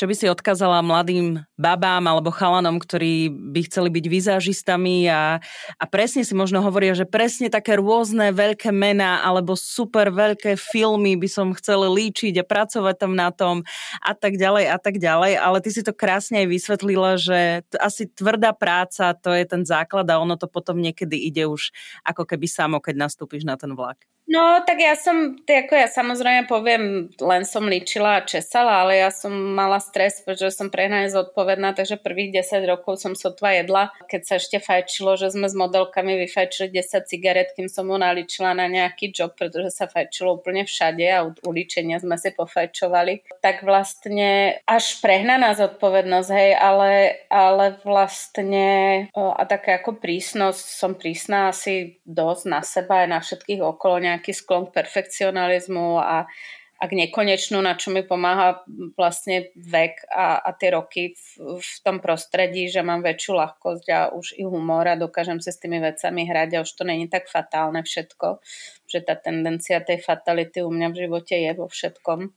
čo 0.00 0.08
by 0.08 0.16
si 0.16 0.32
odkázala 0.32 0.80
mladým 0.80 1.44
babám 1.60 2.00
alebo 2.08 2.32
chalanom, 2.32 2.80
ktorí 2.80 3.28
by 3.28 3.68
chceli 3.68 3.92
byť 3.92 4.04
vizážistami 4.08 5.04
a, 5.12 5.44
a 5.76 5.84
presne 5.84 6.24
si 6.24 6.32
možno 6.32 6.64
hovoria, 6.64 6.96
že 6.96 7.04
presne 7.04 7.52
také 7.52 7.76
rôzne 7.76 8.32
veľké 8.32 8.72
mená 8.72 9.20
alebo 9.20 9.52
super 9.60 10.08
veľké 10.08 10.56
filmy 10.56 11.20
by 11.20 11.28
som 11.28 11.52
chcel 11.52 11.84
líčiť 11.84 12.40
a 12.40 12.48
pracovať 12.48 12.96
tam 12.96 13.12
na 13.12 13.28
tom 13.28 13.60
a 14.00 14.16
tak 14.16 14.40
ďalej 14.40 14.72
a 14.72 14.80
tak 14.80 14.96
ďalej, 14.96 15.36
ale 15.36 15.60
ty 15.60 15.68
si 15.68 15.84
to 15.84 15.92
krásne 15.92 16.40
aj 16.40 16.48
vysvetlila, 16.48 17.20
že 17.20 17.68
t- 17.68 17.76
asi 17.76 18.08
tvrdá 18.08 18.56
práca 18.56 19.12
to 19.12 19.36
je 19.36 19.44
ten 19.44 19.68
základ 19.68 20.08
a 20.08 20.16
ono 20.16 20.40
to 20.40 20.48
potom 20.48 20.80
niekedy 20.80 21.28
ide 21.28 21.44
už 21.44 21.76
ako 22.08 22.24
keby 22.24 22.48
samo, 22.48 22.80
keď 22.80 23.04
nastúpiš 23.04 23.44
na 23.44 23.60
ten 23.60 23.76
vlak. 23.76 24.00
No, 24.30 24.62
tak 24.62 24.78
ja 24.78 24.94
som, 24.94 25.42
ako 25.42 25.74
ja 25.74 25.90
samozrejme 25.90 26.46
poviem, 26.46 27.10
len 27.18 27.42
som 27.42 27.66
ličila 27.66 28.22
a 28.22 28.26
česala, 28.26 28.86
ale 28.86 29.02
ja 29.02 29.10
som 29.10 29.34
mala 29.34 29.82
stres, 29.82 30.22
pretože 30.22 30.54
som 30.54 30.70
prehnane 30.70 31.10
zodpovedná, 31.10 31.74
takže 31.74 31.98
prvých 31.98 32.46
10 32.46 32.62
rokov 32.70 33.02
som 33.02 33.18
sotva 33.18 33.58
jedla. 33.58 33.90
Keď 34.06 34.20
sa 34.22 34.38
ešte 34.38 34.62
fajčilo, 34.62 35.18
že 35.18 35.34
sme 35.34 35.50
s 35.50 35.58
modelkami 35.58 36.14
vyfajčili 36.22 36.70
10 36.70 37.10
cigaret, 37.10 37.50
kým 37.58 37.66
som 37.66 37.90
mu 37.90 37.98
naličila 37.98 38.54
na 38.54 38.70
nejaký 38.70 39.10
job, 39.10 39.34
pretože 39.34 39.74
sa 39.74 39.90
fajčilo 39.90 40.38
úplne 40.38 40.62
všade 40.62 41.10
a 41.10 41.26
u, 41.26 41.34
u 41.34 41.50
ličenia 41.50 41.98
sme 41.98 42.14
si 42.14 42.30
pofajčovali. 42.30 43.42
Tak 43.42 43.66
vlastne 43.66 44.62
až 44.62 45.02
prehnaná 45.02 45.58
zodpovednosť, 45.58 46.30
hej, 46.30 46.50
ale, 46.54 47.18
ale 47.34 47.82
vlastne 47.82 48.68
a 49.10 49.42
také 49.42 49.74
ako 49.74 49.98
prísnosť, 49.98 50.62
som 50.62 50.94
prísna 50.94 51.50
asi 51.50 51.98
dosť 52.06 52.42
na 52.46 52.62
seba 52.62 53.02
aj 53.02 53.08
na 53.10 53.18
všetkých 53.18 53.58
okolo 53.58 53.98
nejak 53.98 54.19
nejaký 54.20 54.36
sklon 54.36 54.68
k 54.68 54.76
perfekcionalizmu 54.76 55.96
a, 55.96 56.28
a 56.76 56.84
k 56.84 56.92
nekonečnú, 56.92 57.56
na 57.64 57.72
čo 57.72 57.88
mi 57.88 58.04
pomáha 58.04 58.60
vlastne 59.00 59.48
vek 59.56 60.04
a, 60.12 60.44
a 60.44 60.52
tie 60.52 60.76
roky 60.76 61.16
v, 61.16 61.56
v 61.56 61.72
tom 61.80 62.04
prostredí, 62.04 62.68
že 62.68 62.84
mám 62.84 63.00
väčšiu 63.00 63.32
ľahkosť 63.32 63.86
a 63.88 64.12
už 64.12 64.36
i 64.36 64.44
humor 64.44 64.84
a 64.84 65.00
dokážem 65.00 65.40
sa 65.40 65.48
s 65.48 65.60
tými 65.64 65.80
vecami 65.80 66.28
hrať 66.28 66.60
a 66.60 66.62
už 66.68 66.70
to 66.76 66.84
není 66.84 67.08
tak 67.08 67.32
fatálne 67.32 67.80
všetko, 67.80 68.44
že 68.84 69.00
tá 69.00 69.16
tendencia 69.16 69.80
tej 69.80 70.04
fatality 70.04 70.60
u 70.60 70.68
mňa 70.68 70.92
v 70.92 71.00
živote 71.08 71.32
je 71.40 71.52
vo 71.56 71.64
všetkom. 71.64 72.28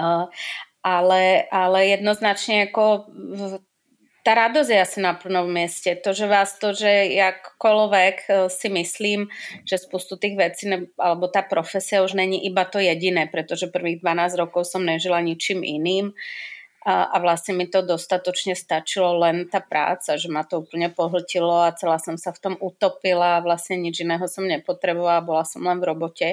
Uh, 0.00 0.32
ale, 0.80 1.44
ale 1.52 1.92
jednoznačne 1.92 2.72
ako 2.72 3.12
tá 4.20 4.36
radosť 4.36 4.70
je 4.70 4.78
asi 4.78 4.98
na 5.00 5.16
prvom 5.16 5.48
mieste. 5.48 5.96
To, 6.04 6.12
že 6.12 6.28
vás 6.28 6.60
to, 6.60 6.76
že 6.76 7.12
jakkoľvek 7.16 8.16
e, 8.28 8.30
si 8.52 8.68
myslím, 8.68 9.32
že 9.64 9.80
spustu 9.80 10.20
tých 10.20 10.36
vecí, 10.36 10.68
alebo 11.00 11.32
tá 11.32 11.40
profesia 11.40 12.04
už 12.04 12.12
není 12.12 12.44
iba 12.44 12.68
to 12.68 12.76
jediné, 12.80 13.28
pretože 13.32 13.72
prvých 13.72 14.04
12 14.04 14.40
rokov 14.40 14.68
som 14.68 14.84
nežila 14.84 15.24
ničím 15.24 15.64
iným 15.64 16.12
a, 16.80 17.12
a 17.12 17.16
vlastne 17.20 17.52
mi 17.52 17.68
to 17.68 17.84
dostatočne 17.84 18.56
stačilo 18.56 19.20
len 19.20 19.52
tá 19.52 19.60
práca, 19.60 20.16
že 20.16 20.32
ma 20.32 20.48
to 20.48 20.64
úplne 20.64 20.88
pohltilo 20.88 21.68
a 21.68 21.76
celá 21.76 22.00
som 22.00 22.16
sa 22.16 22.32
v 22.32 22.40
tom 22.40 22.54
utopila 22.56 23.36
a 23.36 23.44
vlastne 23.44 23.76
nič 23.76 24.00
iného 24.00 24.24
som 24.24 24.48
nepotrebovala, 24.48 25.20
bola 25.20 25.44
som 25.44 25.60
len 25.60 25.76
v 25.76 25.88
robote, 25.92 26.28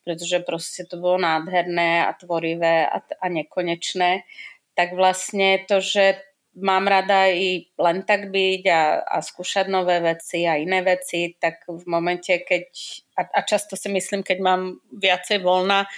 pretože 0.00 0.40
proste 0.48 0.88
to 0.88 0.96
bolo 0.96 1.20
nádherné 1.20 2.08
a 2.08 2.10
tvorivé 2.16 2.88
a, 2.88 3.04
a 3.04 3.26
nekonečné. 3.28 4.24
Tak 4.72 4.96
vlastne 4.96 5.60
to, 5.68 5.84
že 5.84 6.31
mám 6.60 6.84
rada 6.84 7.32
i 7.32 7.64
len 7.80 8.04
tak 8.04 8.28
byť 8.28 8.62
a, 8.68 8.82
a 9.00 9.18
skúšať 9.24 9.72
nové 9.72 10.04
veci 10.04 10.44
a 10.44 10.60
iné 10.60 10.84
veci, 10.84 11.32
tak 11.40 11.64
v 11.64 11.84
momente, 11.88 12.28
keď, 12.28 12.64
a, 13.16 13.22
a 13.24 13.40
často 13.44 13.72
si 13.72 13.88
myslím, 13.88 14.20
keď 14.20 14.38
mám 14.44 14.80
viacej 14.92 15.40
voľna, 15.40 15.88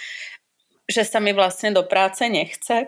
že 0.87 1.03
sa 1.03 1.19
mi 1.19 1.35
vlastne 1.35 1.75
do 1.75 1.83
práce 1.83 2.23
nechce, 2.29 2.87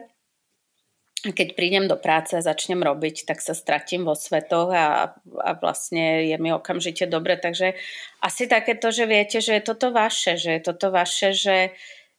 keď 1.25 1.57
prídem 1.57 1.85
do 1.89 1.97
práce 1.97 2.37
a 2.37 2.45
začnem 2.45 2.79
robiť, 2.79 3.25
tak 3.25 3.41
sa 3.41 3.57
stratím 3.57 4.05
vo 4.05 4.13
svetoch 4.13 4.69
a, 4.69 5.17
a 5.17 5.51
vlastne 5.57 6.29
je 6.29 6.37
mi 6.37 6.53
okamžite 6.53 7.09
dobre. 7.09 7.35
Takže 7.41 7.73
asi 8.21 8.45
takéto, 8.45 8.93
že 8.93 9.09
viete, 9.09 9.41
že 9.41 9.57
je 9.57 9.63
toto 9.65 9.89
vaše, 9.89 10.37
že 10.37 10.55
je 10.55 10.61
toto 10.61 10.93
vaše, 10.93 11.33
že, 11.33 11.73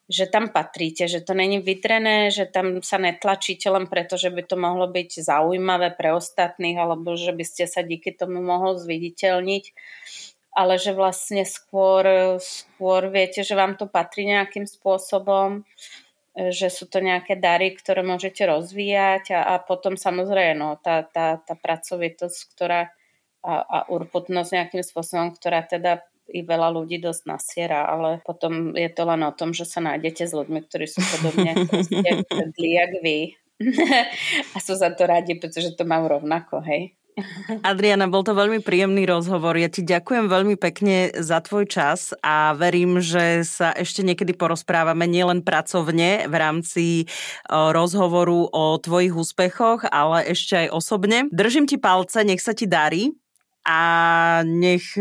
že 0.08 0.24
tam 0.24 0.48
patríte, 0.48 1.04
že 1.04 1.20
to 1.20 1.36
není 1.36 1.60
vytrené, 1.60 2.32
že 2.32 2.48
tam 2.48 2.80
sa 2.80 2.96
netlačíte 2.96 3.68
len 3.68 3.84
preto, 3.84 4.16
že 4.16 4.32
by 4.32 4.42
to 4.48 4.56
mohlo 4.56 4.88
byť 4.88 5.20
zaujímavé 5.20 5.92
pre 5.92 6.16
ostatných 6.16 6.80
alebo 6.80 7.12
že 7.14 7.36
by 7.36 7.44
ste 7.44 7.68
sa 7.68 7.84
díky 7.84 8.16
tomu 8.16 8.40
mohol 8.40 8.80
zviditeľniť 8.80 9.64
ale 10.58 10.74
že 10.74 10.90
vlastne 10.90 11.46
skôr, 11.46 12.02
skôr 12.42 13.06
viete, 13.14 13.46
že 13.46 13.54
vám 13.54 13.78
to 13.78 13.86
patrí 13.86 14.26
nejakým 14.26 14.66
spôsobom 14.66 15.62
že 16.38 16.70
sú 16.70 16.86
to 16.86 17.02
nejaké 17.02 17.34
dary, 17.34 17.74
ktoré 17.74 18.06
môžete 18.06 18.46
rozvíjať 18.46 19.34
a, 19.34 19.40
a 19.42 19.54
potom 19.58 19.98
samozrejme 19.98 20.54
no, 20.54 20.78
tá, 20.78 21.02
tá, 21.02 21.42
tá 21.42 21.54
pracovitosť, 21.58 22.38
ktorá 22.54 22.94
a, 23.42 23.54
a 23.58 23.78
urputnosť 23.90 24.50
nejakým 24.54 24.84
spôsobom, 24.86 25.34
ktorá 25.34 25.66
teda 25.66 26.06
i 26.28 26.44
veľa 26.44 26.68
ľudí 26.72 27.00
dosť 27.00 27.22
nasiera, 27.24 27.88
ale 27.88 28.20
potom 28.22 28.76
je 28.76 28.88
to 28.92 29.02
len 29.08 29.24
o 29.24 29.32
tom, 29.32 29.56
že 29.56 29.64
sa 29.64 29.80
nájdete 29.80 30.28
s 30.28 30.32
ľuďmi, 30.36 30.60
ktorí 30.68 30.86
sú 30.86 31.00
podobne 31.00 31.56
zlí 32.54 32.70
jak 32.78 32.92
vy. 33.00 33.18
a 34.54 34.56
sú 34.62 34.78
za 34.78 34.94
to 34.94 35.08
radi, 35.08 35.34
pretože 35.34 35.74
to 35.74 35.82
mám 35.82 36.06
rovnako, 36.06 36.62
hej. 36.62 36.94
Adriana, 37.66 38.06
bol 38.06 38.22
to 38.22 38.30
veľmi 38.30 38.62
príjemný 38.62 39.02
rozhovor. 39.02 39.58
Ja 39.58 39.66
ti 39.66 39.82
ďakujem 39.82 40.30
veľmi 40.30 40.54
pekne 40.54 41.10
za 41.18 41.42
tvoj 41.42 41.66
čas 41.66 42.14
a 42.22 42.54
verím, 42.54 43.02
že 43.02 43.42
sa 43.42 43.74
ešte 43.74 44.06
niekedy 44.06 44.38
porozprávame 44.38 45.10
nielen 45.10 45.42
pracovne 45.42 46.30
v 46.30 46.34
rámci 46.34 46.86
rozhovoru 47.50 48.46
o 48.54 48.78
tvojich 48.78 49.14
úspechoch, 49.14 49.82
ale 49.90 50.30
ešte 50.30 50.66
aj 50.66 50.68
osobne. 50.70 51.26
Držím 51.34 51.66
ti 51.66 51.74
palce, 51.74 52.22
nech 52.22 52.38
sa 52.38 52.54
ti 52.54 52.70
darí 52.70 53.18
a 53.68 53.80
nech 54.48 54.96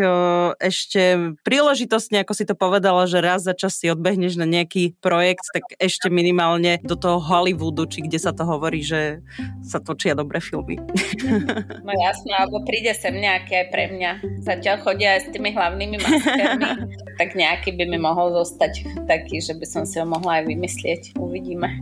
ešte 0.60 1.32
príležitostne, 1.48 2.28
ako 2.28 2.34
si 2.36 2.44
to 2.44 2.52
povedala, 2.52 3.08
že 3.08 3.24
raz 3.24 3.48
za 3.48 3.56
čas 3.56 3.80
si 3.80 3.88
odbehneš 3.88 4.36
na 4.36 4.44
nejaký 4.44 5.00
projekt, 5.00 5.48
tak 5.56 5.64
ešte 5.80 6.12
minimálne 6.12 6.84
do 6.84 7.00
toho 7.00 7.24
Hollywoodu, 7.24 7.88
či 7.88 8.04
kde 8.04 8.20
sa 8.20 8.36
to 8.36 8.44
hovorí, 8.44 8.84
že 8.84 9.24
sa 9.64 9.80
točia 9.80 10.12
dobré 10.12 10.44
filmy. 10.44 10.76
No 11.88 11.96
jasno, 11.96 12.36
alebo 12.36 12.68
príde 12.68 12.92
sem 12.92 13.16
nejaké 13.16 13.64
aj 13.64 13.68
pre 13.72 13.86
mňa. 13.96 14.12
Zatiaľ 14.44 14.84
chodia 14.84 15.16
aj 15.16 15.22
s 15.24 15.28
tými 15.32 15.56
hlavnými 15.56 15.98
maskermi, 16.04 16.68
tak 17.22 17.32
nejaký 17.32 17.80
by 17.80 17.86
mi 17.88 17.96
mohol 17.96 18.36
zostať 18.44 19.08
taký, 19.08 19.40
že 19.40 19.56
by 19.56 19.64
som 19.64 19.84
si 19.88 19.96
ho 20.02 20.04
mohla 20.04 20.42
aj 20.42 20.52
vymyslieť. 20.52 21.16
Uvidíme. 21.16 21.80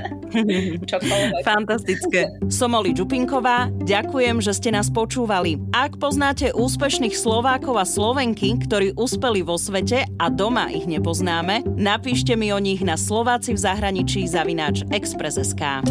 Čokoľvek. 0.90 1.42
Fantastické. 1.44 2.32
Som 2.48 2.72
Oli 2.72 2.96
Čupinková, 2.96 3.68
ďakujem, 3.84 4.40
že 4.40 4.56
ste 4.56 4.72
nás 4.72 4.88
počúvali. 4.88 5.60
Ak 5.76 6.00
poznáte 6.14 6.54
úspešných 6.54 7.10
Slovákov 7.10 7.74
a 7.74 7.82
Slovenky, 7.82 8.54
ktorí 8.54 8.94
uspeli 8.94 9.42
vo 9.42 9.58
svete 9.58 10.06
a 10.14 10.30
doma 10.30 10.70
ich 10.70 10.86
nepoznáme, 10.86 11.66
napíšte 11.74 12.38
mi 12.38 12.54
o 12.54 12.62
nich 12.62 12.86
na 12.86 12.94
Slováci 12.94 13.50
v 13.50 13.58
zahraničí 13.58 14.22
zavináč 14.30 14.86
Express.sk. 14.94 15.82